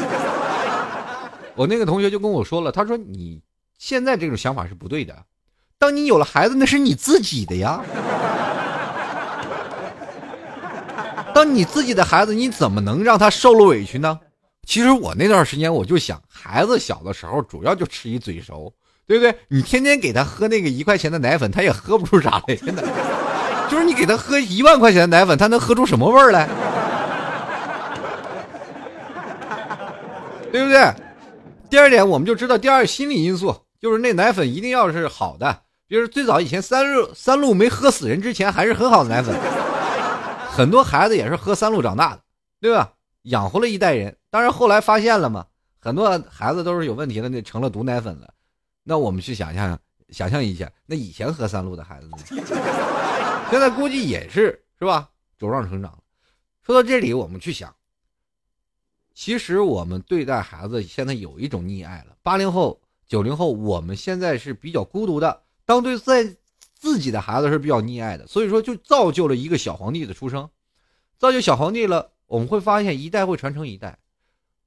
[1.56, 3.42] 我那个同学就跟我说了，他说你
[3.78, 5.26] 现在这种想法是不对的。
[5.78, 7.84] 当你有了孩子，那是你自己的呀。
[11.34, 14.20] 当你自己的孩子，你怎么能让他受了委屈呢？
[14.66, 18.74] 其实我那段时间我就想，孩子小的时候主要就吃一嘴熟。
[19.10, 19.36] 对不对？
[19.48, 22.56] 你天天给他喝那个一块钱的奶粉，他也喝不出啥来。
[22.56, 22.84] 真的，
[23.68, 26.48] 就是你给他喝一万块钱的奶粉，他能喝出什么味儿来？
[30.52, 30.94] 对不对？
[31.72, 35.62] 第二点，我们就知道第二心理因素，就是那奶粉一定要是好的。
[35.88, 39.36] 比如最早以前三鹿三鹿没喝死人之前，还是很好的奶粉。
[40.52, 42.20] 很多孩子也是喝三鹿长大的，
[42.62, 42.92] 对吧？
[43.24, 44.16] 养活了一代人。
[44.30, 45.46] 当然后来发现了嘛，
[45.82, 48.28] 很多孩子都是有问题的，那成了毒奶粉了。
[48.90, 49.80] 那我们去想象，
[50.10, 52.18] 想象一下，那以前喝三鹿的孩子呢？
[53.52, 55.08] 现在估计也是是吧？
[55.40, 55.96] 茁壮成长。
[56.64, 57.72] 说到这里，我们去想，
[59.14, 62.16] 其实我们对待孩子现在有一种溺爱了。
[62.24, 66.36] 八零后、九零后，我们现在是比较孤独的，当对在
[66.74, 70.50] 自己的孩子是比较溺爱的，所以说就造就了一个小皇帝的出生，
[71.20, 72.10] 造就小皇帝了。
[72.26, 74.00] 我们会发现，一代会传承一代。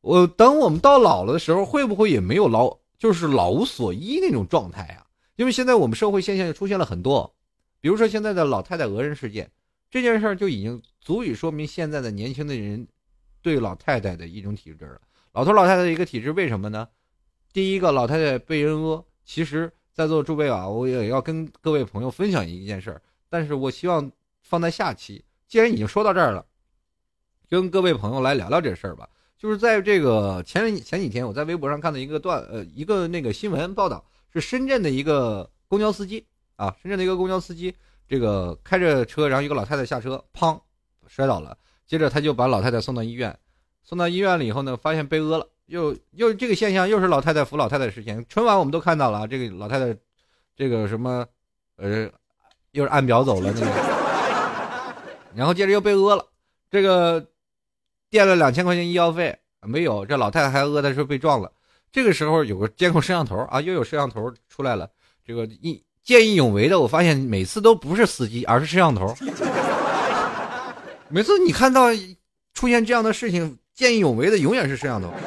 [0.00, 2.81] 我等我们到老了的时候，会不会也没有老？
[3.02, 7.34] 就是老无所依那种状态啊，因为现在我们社会现象就出现了很多，
[7.80, 9.50] 比如说现在的老太太讹人事件，
[9.90, 12.86] 这件事儿就已经足以说明现在的年轻的人
[13.40, 15.00] 对老太太的一种体质了。
[15.32, 16.88] 老头老太太的一个体质，为什么呢？
[17.52, 24.08] 第一个，老太太被人讹，其实在座诸位啊，我也要跟各位朋友分享一件事儿，但是我希望
[24.42, 25.24] 放在下期。
[25.48, 26.46] 既然已经说到这儿了，
[27.48, 29.08] 跟各位朋友来聊聊这事儿吧。
[29.42, 36.24] 就是在这个前前几天，我在微博上看到一个段，呃，一个那个新闻报道，是深圳的一个公交司机
[36.54, 37.74] 啊，深圳的一个公交司机，
[38.06, 40.56] 这个开着车，然后一个老太太下车，砰，
[41.08, 43.36] 摔倒了，接着他就把老太太送到医院，
[43.82, 49.98] 送到医院了以后呢，发现被讹了，又又这个现象又是老太太扶老太太的事情，春晚我们都看到了，这个老太太，
[50.54, 51.26] 这个什么，
[51.78, 52.08] 呃，
[52.70, 53.66] 又是按表走了那个，
[55.34, 56.24] 然后接着又被讹了，
[56.70, 57.26] 这个。
[58.12, 60.04] 垫了两千块钱医药费没有？
[60.04, 61.50] 这老太太还讹他说被撞了。
[61.90, 64.86] 这个时候有个监控摄像头啊，又有摄像头出来了。
[65.26, 69.16] 这个一见义勇为的，我发现每次都不是司机，而是摄像头。
[71.08, 71.88] 每次你看到
[72.52, 75.10] 出现这样的事情，见义勇为的永远是摄像头。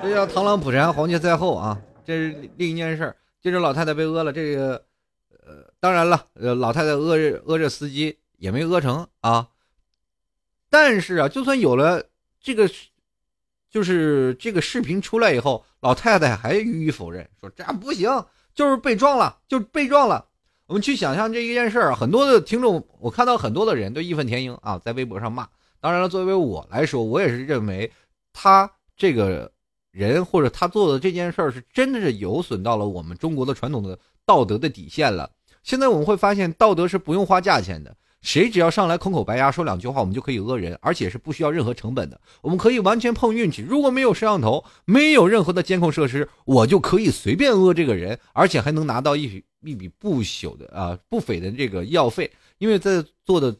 [0.00, 1.76] 这叫螳螂捕蝉，黄雀在后啊！
[2.06, 3.12] 这是另一件事。
[3.42, 4.80] 接着老太太被讹了，这个
[5.44, 8.16] 呃，当然了，呃，老太太讹着讹着司机。
[8.38, 9.48] 也没讹成啊，
[10.70, 12.04] 但是啊，就算有了
[12.40, 12.70] 这个，
[13.68, 18.08] 就是这个视频出来以后，老太太还予以否认，说这样不行，
[18.54, 20.24] 就是被撞了，就被撞了。
[20.66, 25.48] 我们去想象这一件事儿，很多的听众，我看到很多的人都义愤填膺啊，在微博上骂。
[25.80, 27.90] 当然了，作为我来说，我也是认为
[28.32, 29.50] 他这个
[29.90, 35.30] 人或者他做的这件事儿，是真的是有损到了我们中国的传统的道德的底线了。
[35.62, 37.96] 现在我们会发现，道德是不用花价钱的。
[38.20, 42.20] 谁只要上来空口白牙说两句话，我们就可以讹人，而且是不需要任何成本的。
[42.42, 43.62] 我们可以完全碰运气。
[43.62, 52.30] 如果没有摄像头，没有任何的监控设施，我就可以随便讹这个人，而且还能拿到一笔一笔不朽的啊不菲的这个医药费。
[52.58, 53.54] 因为在做的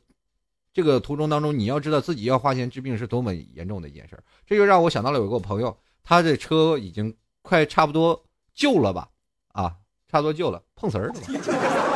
[0.72, 4.18] 这个途中当中，你要知道自己要花钱治病是多么严重的一件事。
[4.44, 9.08] 这就让我想到了有个朋友，他的车已经快差不多旧了吧？
[9.52, 9.76] 啊，
[10.10, 11.87] 差不多旧了，碰瓷儿了。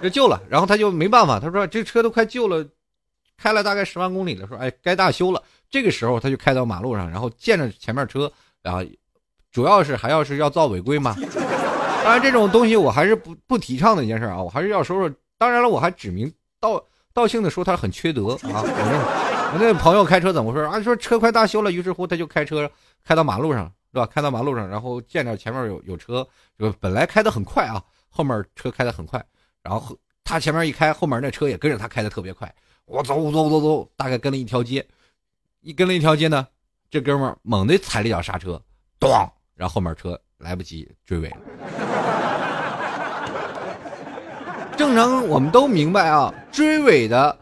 [0.00, 2.64] 这旧了，然后他就没办法，他说这车都快旧了，
[3.36, 5.42] 开了大概十万公里了，说哎该大修了。
[5.68, 8.30] 这个时候他就开到马路上，然后见着前面车，
[8.62, 8.84] 然后
[9.50, 11.16] 主要是还要是要造违规嘛。
[12.04, 16.80] 当然这种东西我还是不不提倡的一件事啊，我还是要说说当然了，我还指名道
[17.12, 18.62] 道姓的说他很缺德啊。
[18.62, 20.80] 我那我那朋友开车怎么说啊？
[20.80, 22.70] 说车快大修了，于是乎他就开车
[23.04, 24.06] 开到马路上，是吧？
[24.06, 26.26] 开到马路上，然后见着前面有有车，
[26.58, 29.24] 就本来开的很快啊，后面车开的很快，
[29.66, 32.54] 然后他前面一开，后面那车也跟着他开的特别快。
[32.84, 34.86] 我走走走走，大概跟了一条街，
[35.60, 36.46] 一跟了一条街呢，
[36.88, 38.62] 这哥们儿猛地踩了一脚刹车，
[39.00, 41.38] 咣，然后后面车来不及追尾了。
[44.76, 47.36] 正常我们都明白啊，追尾的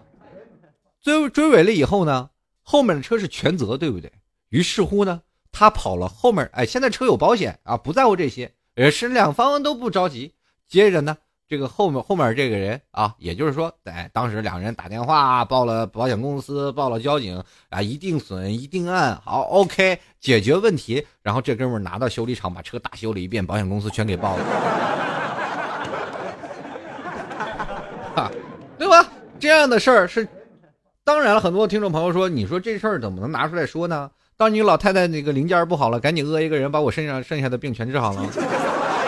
[1.02, 2.30] 追追尾了以后呢，
[2.62, 4.10] 后面的车是全责，对不对？
[4.48, 5.20] 于是乎呢，
[5.52, 10.32] 他跑了后面，哎，现在车有保险啊，不在乎这些，也是两方都不着急。
[10.66, 11.18] 接着呢。
[11.46, 21.06] 这个后面后面这个人啊，也就是说，在当时两人打电话报了保险公司，报了交警啊，一定损一定案，好，OK，解决问题。
[21.22, 24.44] 然后这哥们拿到修理厂把车大修了一遍，保险公司全给报了，
[28.16, 28.30] 哈，
[28.78, 29.06] 对吧？
[29.38, 30.26] 这样的事儿是，
[31.04, 34.10] 当然了，很多听众朋友说，你说这事儿怎么能拿出来说呢？
[34.38, 38.26] 当你老太太那个零件不好了，赶紧讹一个人，把我身上剩下的病全治好了，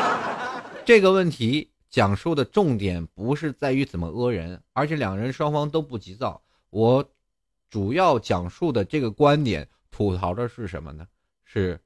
[0.84, 1.70] 这个问题。
[1.96, 6.42] 讲述的重点不是在于怎么讹人，而且两人双方都不急躁。
[6.68, 7.02] 我
[7.70, 11.06] 主要讲述的这个观点，吐槽的是什么呢？
[11.46, 11.80] 是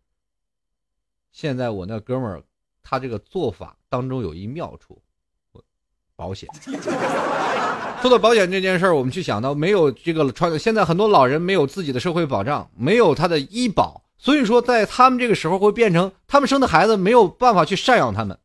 [1.31, 2.43] 现在我那哥们儿，
[2.83, 5.01] 他这个做法当中有一妙处，
[6.17, 6.49] 保险。
[8.03, 18.37] 说到保险这件事儿，我们去想到没有这个穿，现在很多老人没有自己的社会保障，没有他的医保，所以说在他们这个时候会变成他们生的孩子没有办法去赡养他们。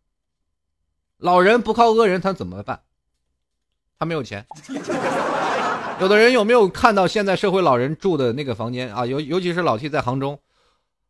[1.18, 2.82] 老人不靠讹人，他怎么办？
[3.98, 4.46] 他没有钱。
[6.02, 9.06] 有的人有没有看到现在社会老人住的那个房间啊？
[9.06, 10.38] 尤尤其是老 T 在杭州，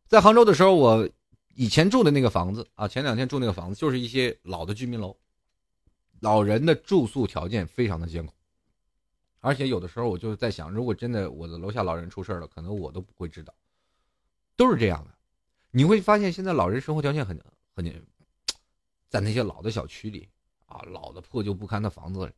[0.06, 1.08] 在杭州的时候，我
[1.56, 5.16] 以前住的那个房子啊，前两天住那个房子就是一些老的居民楼，
[6.20, 8.32] 老人的住宿条件非常的艰苦，
[9.40, 13.52] 而且有的时候我就在想，如果真的我的楼下老人出事了，可能我都不会知道，
[14.56, 15.10] 都是这样的。
[15.72, 17.36] 你会发现现在老人生活条件很
[17.74, 18.06] 很。
[19.16, 20.28] 在那些老的小区里，
[20.66, 22.32] 啊，老的破旧不堪的房子里，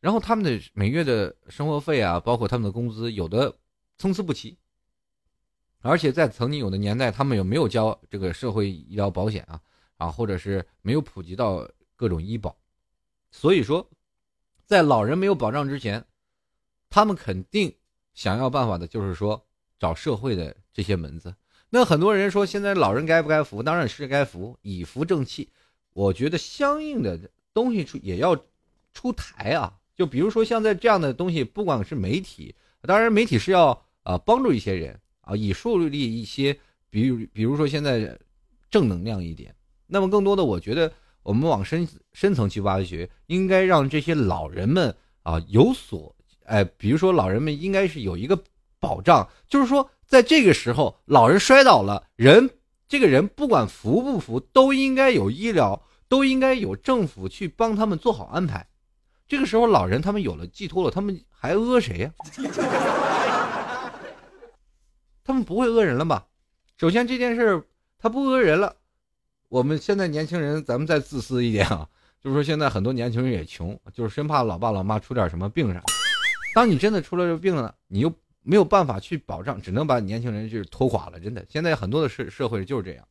[0.00, 3.56] 然后他们的每月的生活费啊，包括他们的工资，有的
[3.96, 4.58] 参差不齐。
[5.80, 9.58] 而且在曾经有的年代，他们有没有交这个社会医疗保险啊？
[9.96, 11.66] 啊，或者是没有普及到
[11.96, 12.54] 各种医保，
[13.30, 13.88] 所以说，
[14.66, 16.04] 在老人没有保障之前，
[16.90, 17.74] 他们肯定
[18.12, 19.42] 想要办法的，就是说
[19.78, 21.34] 找社会的这些门子。
[21.70, 23.62] 那很多人说，现在老人该不该扶？
[23.62, 25.50] 当然是该扶，以扶正气。
[26.00, 27.20] 我觉得相应的
[27.52, 28.34] 东西出也要
[28.94, 38.18] 出台啊，就比如说像在这样的东西，不管是媒体，当然媒体是要呃帮助一些人啊，以树立一些，比如比如说现在
[38.70, 39.54] 正能量一点。
[39.86, 40.90] 那么更多的，我觉得
[41.22, 48.42] 我们往深深层去挖掘，应该让这些老人们啊有所哎，比如说老人们应该是有一个
[48.78, 52.48] 保障，就是说在这个时候老人摔倒了，人。
[52.88, 55.80] 这个人不管服不服，都应该有医疗，
[56.10, 58.66] 都应该有政府去帮他们做好安排。
[59.26, 62.12] 这个时候，老人他们有了寄托了，他们还讹谁呀？
[65.24, 66.26] 他们不会讹人了吧？
[66.76, 67.64] 首先这件事
[67.96, 68.76] 他不讹人了。
[69.48, 71.88] 我们现在年轻人，咱们再自私一点啊，
[72.20, 75.82] 就是说现在很多年轻人也穷，就是生怕老爸老妈出点什么病啥。
[76.54, 78.12] 当你真的出了这病了，你又。
[78.42, 81.20] 没有办法去保障，只能把年轻人就是拖垮了。
[81.20, 83.06] 真的，现在很多的社社会就是这样。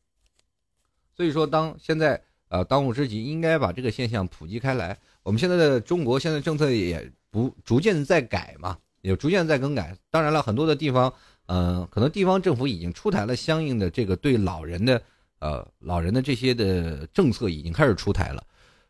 [1.14, 2.20] 所以说，当现在
[2.50, 4.94] 呃当务之急，应该把这个现象普及开来。
[5.22, 9.96] 我们现在的中国现在政策也不逐渐在改嘛，也逐渐在更改。
[10.10, 11.10] 当然了，很多的地方，
[11.46, 15.02] 嗯，可能地方政府已经出台了相应的这个对老人的
[15.38, 18.44] 呃老人的这些的政策已经开始出台了。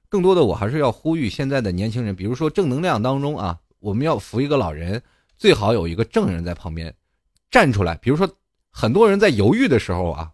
[0.09, 5.01] 更多的，我还是要呼吁现在的年轻人，比如说正能量当中啊，我们要扶一个老人。
[5.39, 6.95] 最好有一个证人在旁边
[7.51, 8.29] 站出来，比如说
[8.71, 10.31] 很多人在犹豫的时候啊，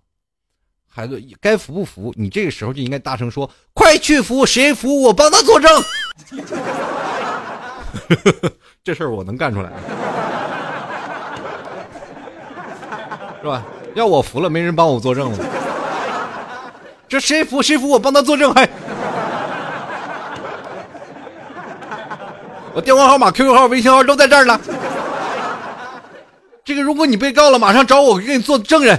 [0.97, 2.11] 孩子该服不服？
[2.17, 5.71] 你这个时候就应该大声说：“快去服，谁服我帮他作证。
[8.83, 9.71] ”这事儿我能干出来，
[13.43, 13.63] 是吧？
[13.95, 15.39] 要我服了，没人帮我作证了。
[17.07, 18.51] 这谁服谁服我帮他作证？
[18.55, 18.67] 还
[22.73, 24.59] 我电话号码、QQ 号、微信号都在这儿呢。
[26.65, 28.99] 这个，如果你被告了，马上找我，给你做证人。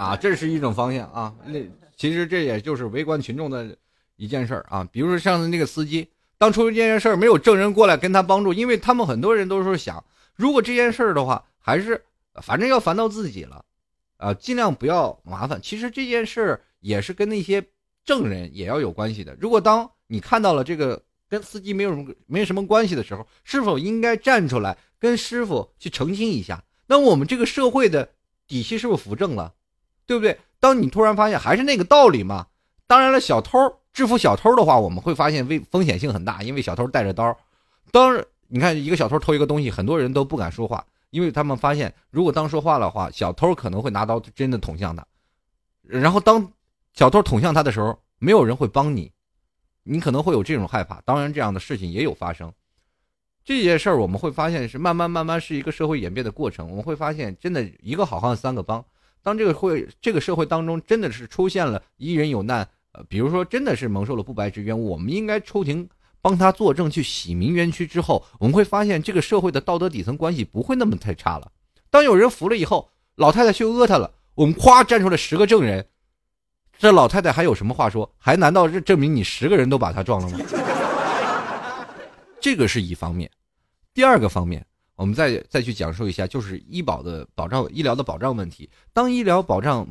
[0.00, 1.34] 啊，这是一种方向啊。
[1.44, 1.60] 那
[1.96, 3.76] 其实这也就是围观群众的
[4.16, 4.88] 一件事儿啊。
[4.90, 10.02] 比如说，上次那个司机，当出这件事儿，没有证人过来跟他帮助，因为他们很多人都是想，
[10.34, 12.02] 如果这件事儿的话，还是
[12.42, 13.64] 反正要烦到自己了，
[14.16, 15.60] 啊，尽量不要麻烦。
[15.62, 17.62] 其实这件事儿也是跟那些。
[18.02, 19.36] 证人也要有关系的。
[19.38, 26.64] 如果当你看到了这个跟司机没有什么没什么关系的时候，是否应该站出来跟师傅去澄清一下？
[26.86, 28.08] 那我们这个社会的
[28.48, 29.52] 底气是不是扶正了？
[30.10, 30.36] 对不对？
[30.58, 32.48] 当你突然发现还是那个道理嘛。
[32.88, 33.56] 当然了，小偷
[33.92, 37.38] 制服小偷的话，我们会发现危风险性很大，因为小偷带着刀。
[37.92, 45.06] 当你看一个小偷偷一个东西，很多人都不敢说话，因为他们发现如果当说话的话，小偷可能会拿刀真的捅向他。
[45.82, 46.50] 然后当
[46.92, 49.12] 小偷捅向他的时候，没有人会帮你，
[49.84, 51.00] 你可能会有这种害怕。
[51.02, 52.52] 当然，这样的事情也有发生。
[53.44, 56.68] 这些事儿我们会发现是慢慢慢慢是一个社会演变的过程。
[56.68, 58.84] 我们会发现，真的一个好汉三个帮。
[59.22, 62.66] 当这个会这个社会当中真的是出现了一人有难。
[62.92, 65.88] 呃，比如说，真的是蒙受了不白之冤，我们应该出庭
[66.20, 67.86] 帮他作证，去洗明冤屈。
[67.86, 71.52] 之后，我们会发现这个社会的道德底层关系不会那么太差了。
[71.88, 75.86] 当有人服了以后，老太太去讹他了，我们咵站出来十个证人，
[76.76, 78.12] 这老太太还有什么话说？
[78.18, 80.38] 还难道是证明你十个人都把他撞了吗？
[82.40, 83.30] 这个是一方面。
[83.94, 84.66] 第二个方面，
[85.00, 88.68] 我们再再去讲述一下，就是医保的保障、医疗的保障问题。
[88.92, 89.86] 当医疗保障。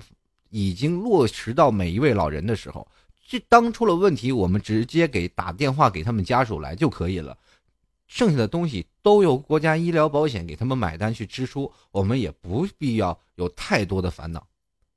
[0.52, 2.88] 已经落实到每一位老人的时候，
[3.28, 7.38] 这当出了问题，我们直接给打电话给他们家属来就可以了，
[8.08, 14.48] 剩下的东西都由国家医疗保险给他们买单去支出，我们也不必要有太多的烦恼，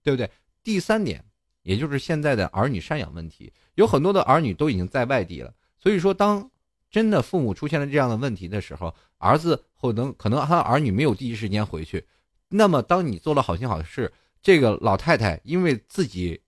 [0.03, 0.31] 对不对？
[0.65, 1.23] 第三点，
[1.65, 6.51] 也就是现在的儿女赡养问题，有很多的儿女都已经在外地了，所以说当
[6.93, 12.07] 真的父母出现了这样的问题的时候，儿子可能可能他儿女没有第一时间回去，
[12.49, 14.13] 那么当你做了好心好事。
[14.43, 16.41] 这个老太太因为自己，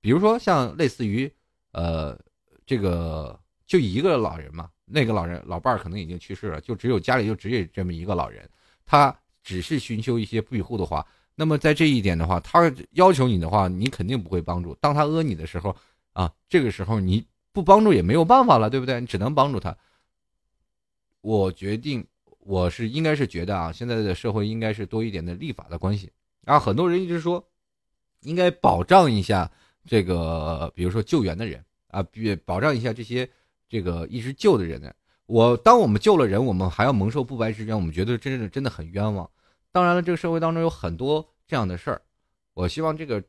[0.00, 1.30] 比如说像类似于，
[1.72, 2.16] 呃，
[2.64, 8.48] 这个就一个老人嘛，那个老人老伴儿可能已经去世了，就只有家里就只有这么一个老人，
[8.86, 14.72] 他只是寻求一些庇护的话，那么在这一点的话，他要求你的话，你肯定不会帮助。
[14.76, 15.76] 当他讹你的时候，
[16.12, 19.00] 啊，这个时候你不帮助也没有办法了，对不对？
[19.00, 19.76] 你只能帮助他。
[21.20, 22.04] 我决定，
[22.40, 26.10] 我是应该是觉得啊，现在的社会应该是多一点的立法的关系。
[26.44, 27.46] 啊，很多人一直说，
[28.22, 29.50] 应该保障一下
[29.84, 33.28] 这个，比如说救援的人啊，比保障一下这些
[33.68, 34.92] 这个一直救的人呢。
[35.26, 39.30] 我当我们救了人，我们还要蒙受不白之冤，我们觉得真的真的很冤枉。
[39.70, 42.02] 当然了，这个社会当中有很多这样的事儿，
[42.54, 43.22] 我希望这个，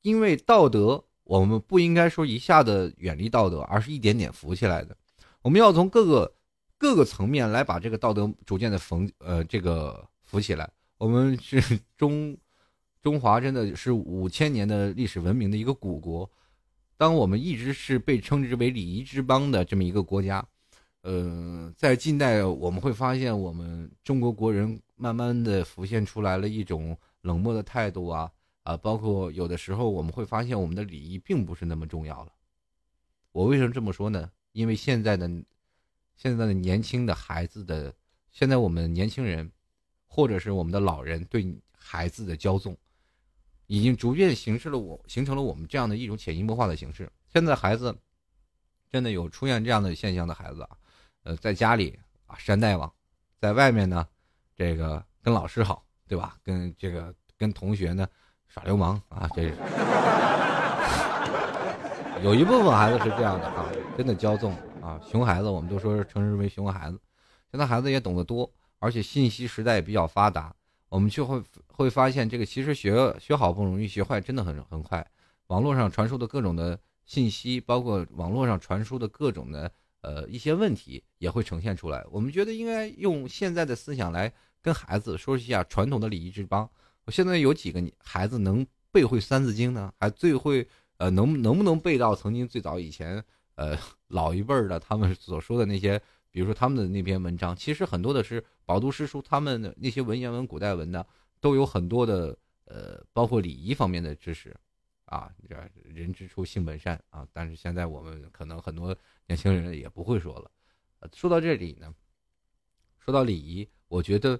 [0.00, 4.96] 因为道德，我们不应该说一下子远离道德，而是一点点扶起来的。
[5.42, 6.34] 我们要从各个
[6.78, 10.68] 各个层面来把这个道德逐渐的缝呃这个扶起来。
[10.96, 11.60] 我们是
[11.96, 12.36] 中。
[13.02, 16.28] 中华真的是五千年的历史文明的一个古国，
[16.96, 20.44] 当我们一直是被称之为礼仪之邦的这么一个国家，
[21.02, 28.28] 呃，在近代我们会发现，我们中国国人慢慢的浮现出来了一种冷漠的态度啊
[28.66, 32.32] 啊，包括有的时候我们会发现，我们的礼仪并不是那么重要了。
[33.30, 34.28] 我为什么这么说呢？
[34.50, 35.30] 因为现在的
[36.16, 37.94] 现在的年轻的孩子的，
[38.32, 39.48] 现在我们年轻人，
[40.08, 42.76] 或者是我们的老人对孩子的骄纵。
[43.68, 47.08] 已经逐渐形成了我形成了我们这样的一种潜移默化的形式。
[47.32, 47.96] 现在孩子
[48.90, 50.76] 真的有出现这样的现象的孩子啊，
[51.22, 51.96] 呃，在家里
[52.26, 52.92] 啊山大王，
[53.40, 54.08] 在外面呢，
[54.56, 56.36] 这个跟老师好，对吧？
[56.42, 58.08] 跟这个跟同学呢
[58.48, 59.54] 耍流氓啊，这是
[62.22, 63.66] 有一部分孩子是这样的啊，
[63.96, 66.98] 真的骄纵啊，熊孩子，我们都说是称之为熊孩子。
[67.50, 70.54] 现在孩子也懂得多，而且信息时代也比较发达。
[70.88, 75.06] 我们就会会发现，这个其实学学好不容易，学坏真的很很快。
[75.48, 79.70] 网络上传输的各种的信息，包括网络上传输的各种的
[80.00, 82.04] 呃一些问题，也会呈现出来。
[82.10, 84.32] 我们觉得应该用现在的思想来
[84.62, 86.68] 跟孩子说一下传统的礼仪之邦。
[87.06, 89.90] 我现在有几个孩子能背会《三字经》呢？
[89.98, 93.78] 还最会呃能能不能背到曾经最早以前呃
[94.08, 95.98] 老一辈儿的他们所说的那些？
[96.32, 101.02] 比如说他们的那篇文章，其实很多的是饱读诗书，他们的那些文言文、古代文呢，
[101.40, 102.36] 都有很多的
[102.66, 104.54] 呃，包括礼仪方面的知识，
[105.06, 107.26] 啊，这人之初性本善啊。
[107.32, 108.94] 但是现在我们可能很多
[109.26, 110.50] 年轻人也不会说了。
[111.14, 111.94] 说到这里呢，
[112.98, 114.38] 说到礼仪，我觉得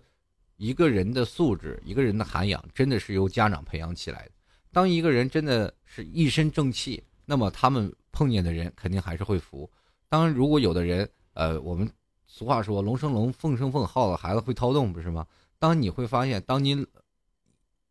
[0.56, 4.30] 一个人的素质、一个人的涵养，真的是由家长培养起来的。
[4.72, 9.70] 当一个人真的是一身正气，那么他们碰见的人肯定还是会服。
[10.08, 11.90] 当然，如果有的人，呃，我们
[12.26, 15.26] 俗话说“龙生龙，凤生凤”，耗子孩子会掏洞，不是吗？
[15.58, 16.86] 当你会发现，当你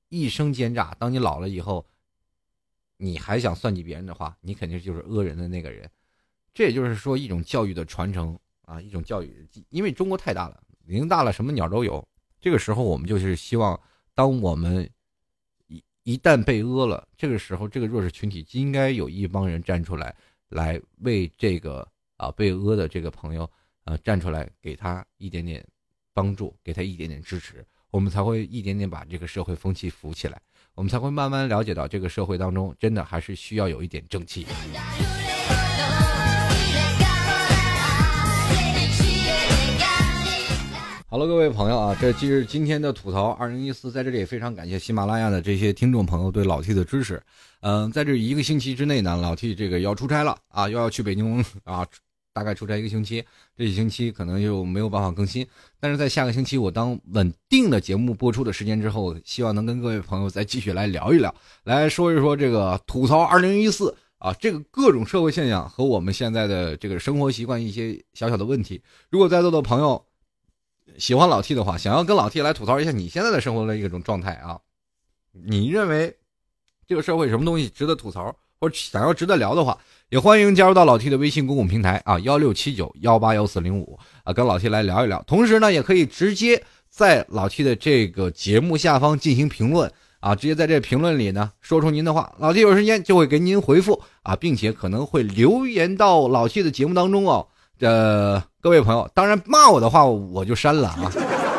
[0.09, 1.85] 一生奸诈，当你老了以后，
[2.97, 5.89] 你还想算计别人的话，你肯定就是讹人的那个人。
[6.53, 9.47] 这也就是说，一种教育的传承啊，一种教育。
[9.69, 12.07] 因为中国太大了，林大了，什么鸟都有。
[12.39, 13.79] 这个时候，我们就是希望，
[14.13, 14.87] 当我们
[15.67, 20.15] 一一旦被讹了，这个时候这个弱势群体应该有一帮人站出来，
[20.49, 23.49] 来为这个啊被讹的这个朋友
[23.83, 25.65] 啊站出来，给他一点点
[26.13, 30.39] 帮助，给他一点点支持，我们才会一点点把这个社会风气扶起来，
[30.75, 34.45] 我们才会慢慢了解到这个社会当中真的还是需要有一点正气。
[41.07, 47.21] 好了，各位朋友啊，这就是今天的吐槽二零一四，在这里也非常感谢喜马拉雅的这些听众朋友对老 T 的支持。
[47.61, 51.85] 嗯，在这一个星期之内呢，老 T 这个要出差了啊，又要去北京啊，
[52.33, 53.23] 大概出差一个星期，
[53.55, 55.45] 这一星期可能又没有办法更新。
[55.79, 61.33] 但是在下个星期我当稳定的节目播出的时间之后，希望能跟各位朋友再继续来聊一聊，
[61.65, 68.81] 来说一说这个吐槽二零一四啊，这个各种社会现象和我们现在的这个生活习惯一些小小的问题。
[69.11, 70.03] 如果在座的朋友，
[70.97, 74.59] 喜欢老 T 的话，想要跟老 T 来吐槽一下你现在的生活的一种状态啊？
[75.31, 76.15] 你认为
[76.87, 79.77] 这个社会什么东西值得吐槽，或者想要值得聊的话，
[80.09, 85.21] 也欢迎加入到老 T 的微信公共平台啊，幺六七九幺八幺四零五啊，跟老 T 来聊一聊。
[85.27, 97.47] 同时呢，也可以直接在老 T 的这个节目下方进行评论啊，直接在这评论里呢说出您的话，老 T 有时间就会给您回复啊，并且可能会留言到老 T 的节目当中哦。
[97.79, 101.11] 呃，各位朋友，当然骂我的话我就删了啊！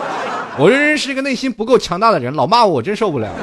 [0.58, 3.30] 我这人是一个内心不够强大的人，老骂我我真受不了。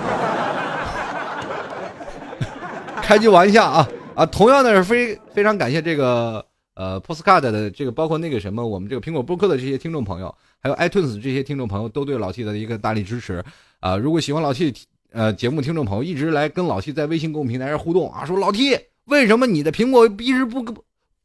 [3.03, 4.26] 开句玩笑啊啊！
[4.26, 6.43] 同样的是非非常感谢这个
[6.74, 13.43] 呃 Postcard 的这个包括那个什么我们这个苹果播客的这些听众朋友，还有 iTunes 这些听众朋友都对老 T 的一个大力支持
[13.82, 13.97] 啊！
[13.97, 14.74] 如果喜欢老 T
[15.11, 20.63] 呃节目听众朋友一直来跟老 T 在微信公众平台上互动啊，说老 T 为什么你的苹果一直不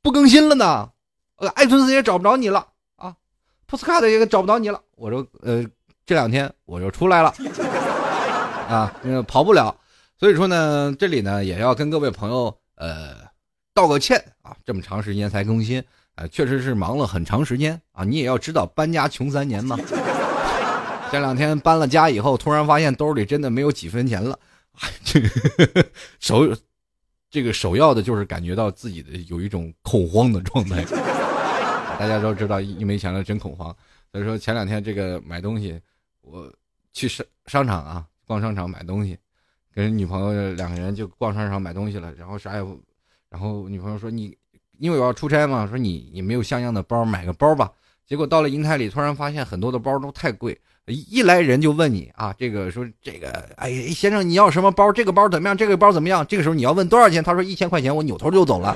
[0.03, 0.90] 不更新了呢？
[1.39, 2.66] 呃，艾顿斯也找不着你了
[2.97, 3.14] 啊，
[3.66, 4.80] 普斯卡的也找不着你了。
[4.97, 5.64] 我说，呃，
[6.05, 7.32] 这两天我就出来了，
[8.68, 8.93] 啊，
[9.26, 9.74] 跑不了。
[10.18, 13.14] 所以说呢，这里呢也要跟各位朋友呃
[13.72, 15.82] 道个歉啊，这么长时间才更新，
[16.16, 18.03] 呃，确实是忙了很长时间啊。
[18.03, 19.78] 你也要知道，搬家穷三年嘛。
[21.12, 24.36] 这两天搬了家以后，突然发现兜里真的没有几分钱了，
[26.18, 26.49] 首
[27.30, 30.84] 这个首要的就是感觉到自己的有一种恐慌的状态。
[31.99, 33.74] 大家都知道，一没钱了真恐慌。
[34.12, 35.78] 所以说前两天这个买东西，
[36.22, 36.51] 我
[36.92, 39.18] 去商商场啊，逛商场买东西，
[39.74, 42.14] 跟女朋友两个人就逛商场买东西了。
[42.14, 42.80] 然后啥也不，
[43.28, 44.36] 然后女朋友说你，
[44.78, 47.70] 因为我要出差嘛，说你你没有像样的包，买个包吧。
[48.07, 54.90] 结果到了银泰里，突然发现很多的包都太贵，一来人就问你啊，这个说这个，哎先生你要什么包？
[54.90, 55.55] 这个包怎么样？
[55.55, 56.26] 这个包怎么样？
[56.26, 57.22] 这个时候你要问多少钱？
[57.22, 58.74] 他说一千块钱，我扭头就走了。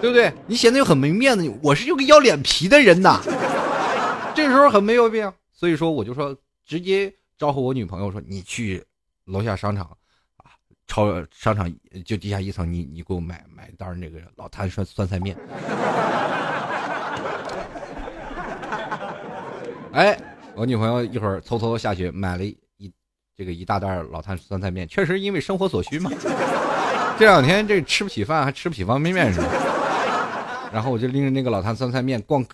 [0.00, 0.32] 对不对？
[0.46, 1.52] 你显得又很没面子。
[1.62, 3.20] 我是一个要脸皮的人呐，
[4.34, 5.32] 这时候很没有必要。
[5.52, 6.34] 所以说，我就说
[6.64, 8.82] 直接招呼我女朋友说：“你去
[9.26, 9.84] 楼下商场
[10.38, 11.70] 啊，超商场
[12.04, 15.36] 就地下一层，你你给我买买袋那个老坛酸酸菜面。
[19.92, 20.16] ”哎，
[20.54, 22.56] 我女朋友一会儿偷偷下去买了一
[23.36, 26.10] 这个一大袋老坛酸菜面，确实因为生活所需嘛。
[27.18, 29.46] 这两天这吃不起饭，还吃不起方便面是吧？
[30.72, 32.44] 然后我就拎着那个老坛酸菜面逛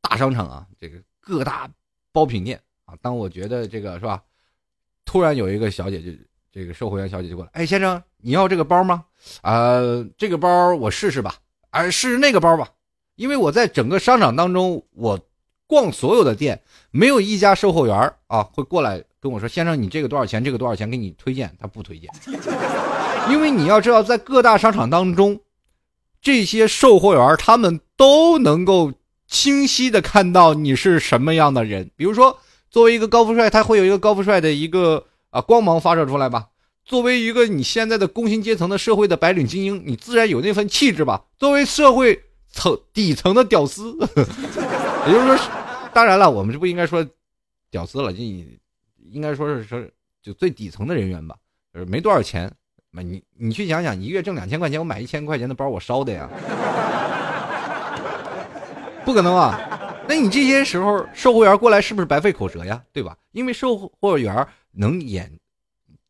[0.00, 1.68] 大商场啊，这个各大
[2.12, 2.94] 包品店啊。
[3.02, 4.22] 当我觉得这个是吧，
[5.04, 6.10] 突然有一个小姐就
[6.52, 9.04] 这个售货员小姐就过来，哎，先生，你要这个包吗？
[9.40, 9.80] 啊，
[10.16, 11.34] 这个包我试试吧，
[11.70, 12.68] 哎，试试那个包吧。
[13.16, 15.18] 因为我在整个商场当中，我
[15.66, 20.44] 逛所有的店，没有一家售货员啊会过来跟我说，先生，你这个多少钱？
[20.44, 20.88] 这个多少钱？
[20.90, 22.10] 给你推荐，他不推荐。
[23.30, 25.40] 因为你要知道，在各大商场当中。
[26.22, 28.92] 这些售货员他们都能够
[29.26, 31.90] 清晰的看到你是什么样的人。
[31.96, 32.38] 比如说，
[32.70, 36.46] 作为一个高富帅，他会有一个高富帅的一个啊光芒发射出来吧。
[36.84, 41.24] 作为一个你现在的工薪阶层的社会的白领精英，你自然有那份气质吧。
[41.38, 42.20] 作为社会
[42.50, 43.96] 层底层的屌丝，
[45.06, 45.38] 也就是说，
[45.92, 47.04] 当然了，我们这不应该说
[47.70, 49.80] 屌丝了，就应该说是说
[50.22, 51.36] 就最底层的人员吧，
[51.72, 52.52] 就是没多少钱。
[52.94, 56.28] 那你你去想想，一月挣两千块钱，我买一千块钱的包，我烧的呀，
[59.02, 59.58] 不可能啊！
[60.06, 62.82] 那你这些时候售货员过来是不是白费口舌呀？
[62.92, 63.16] 对吧？
[63.32, 65.32] 因为售货员能眼，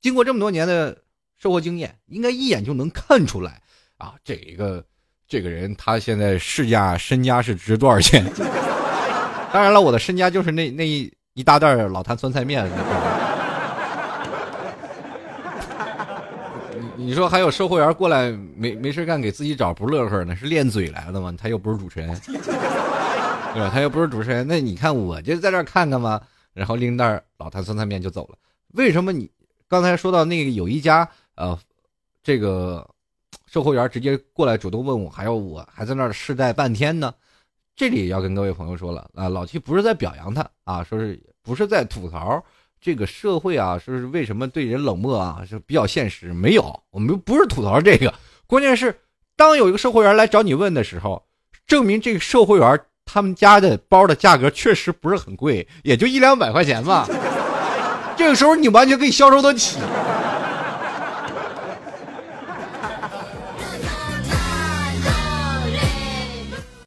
[0.01, 0.99] 经过这么多年的
[1.39, 3.61] 售货经验，应该一眼就能看出来
[3.99, 4.85] 啊，这个
[5.29, 8.25] 这个人他现在市价身家是值多少钱？
[9.53, 12.69] 当然了，我的身家就是那那一一大袋老坛酸菜面。
[17.05, 20.37] 你说还有售货员过来没没事干给自己找不乐呵呢？
[20.37, 21.35] 是练嘴来的吗？
[21.37, 23.71] 他又不是主持人， 对吧？
[23.73, 26.23] 他又不是主持人，那你看我就在这看看吧，
[26.55, 28.39] 然后拎袋老坛酸菜面就走了。
[28.75, 29.31] 为什么你
[29.69, 31.59] 刚才说到那个有一家呃，
[32.23, 32.89] 这个
[33.47, 37.13] 售货员直接过来主动问我，还要我还在那儿试戴半天呢？
[37.75, 42.43] 这里要跟各位朋友说了啊，老七不是在表扬他啊，说是不是在吐槽
[42.83, 43.79] 这个社会啊？
[43.79, 45.43] 说是为什么对人冷漠啊？
[45.49, 46.33] 是比较现实。
[46.33, 48.13] 没有，我们不是吐槽这个，
[48.49, 48.99] 关键是
[49.37, 51.25] 当有一个售货员来找你问的时候，
[51.65, 57.09] 证明这个售货员他们家的包的价格确实不是很贵，也就一两百块钱吧。
[58.19, 59.79] 这个时候你完全可以销售得起。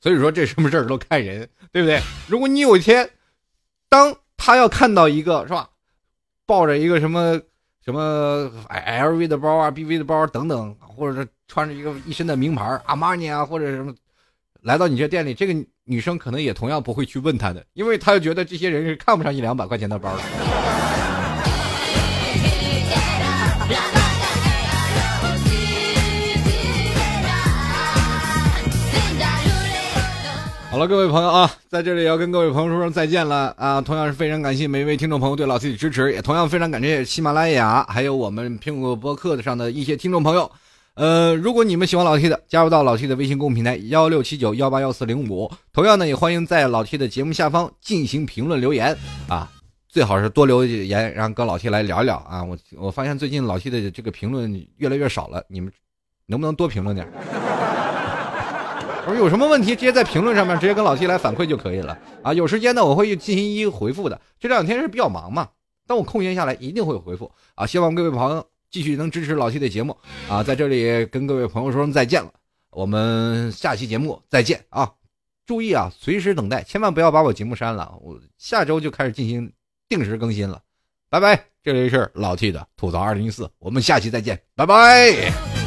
[0.01, 2.01] 所以说这什么事儿都看人，对不对？
[2.27, 3.09] 如果你有一天，
[3.89, 5.67] 当他要看到一个是吧，
[6.45, 7.39] 抱着一个什么
[7.83, 13.93] 什么 LV 的包啊、BV 的包等等，或者是穿着一个一身的名牌阿玛尼啊，或者什么，
[14.61, 20.74] 来到你这店里，这个女生可能也同样不会去问他的，因为他觉得这些人是看不上一两百块钱的包的。
[30.75, 33.79] 好了，各位朋友啊，在这里要跟各位朋友说声再见了啊！
[33.79, 40.51] 同样是非常感谢每一位听众朋友对老 T 的支持，也同样非常感谢喜马拉雅还有我们苹果播客上的一些听众朋友。
[40.95, 45.49] 呃，如果你们喜欢老 T 的，加入到老 T 的微信公众平台幺六七九幺八幺四零五。
[45.71, 48.93] 同样呢，也欢迎在老 T 的节目下方进行评论留言
[49.29, 49.49] 啊，
[49.87, 52.43] 最好是多留言，让跟老 T 来聊一聊啊。
[52.43, 55.71] 我我发现最近老 T 的这个评论越来越少了，你们
[56.25, 57.07] 能不能多评论点？
[59.07, 62.33] 我说有什么问题，直接在评论上面直接跟老 T 来反馈就可以了啊！
[62.33, 64.19] 有时间呢，我会进行一一回复的。
[64.39, 65.47] 这两天是比较忙嘛，
[65.85, 67.67] 但我空闲下来，一定会回复啊！
[67.67, 69.95] 希望各位朋友继续能支持老 T 的节目
[70.27, 70.41] 啊！
[70.41, 72.31] 在这里跟各位朋友说声再见了，
[72.71, 74.91] 我们下期节目再见啊！
[75.45, 79.53] 注意啊，随时等待，千万不要把我节目删了，我下周就开始进行
[79.87, 80.59] 定时更新了，
[81.11, 81.45] 拜拜！
[81.61, 85.64] 这里是老 T 的吐槽二零一四，我们下期再见，拜拜。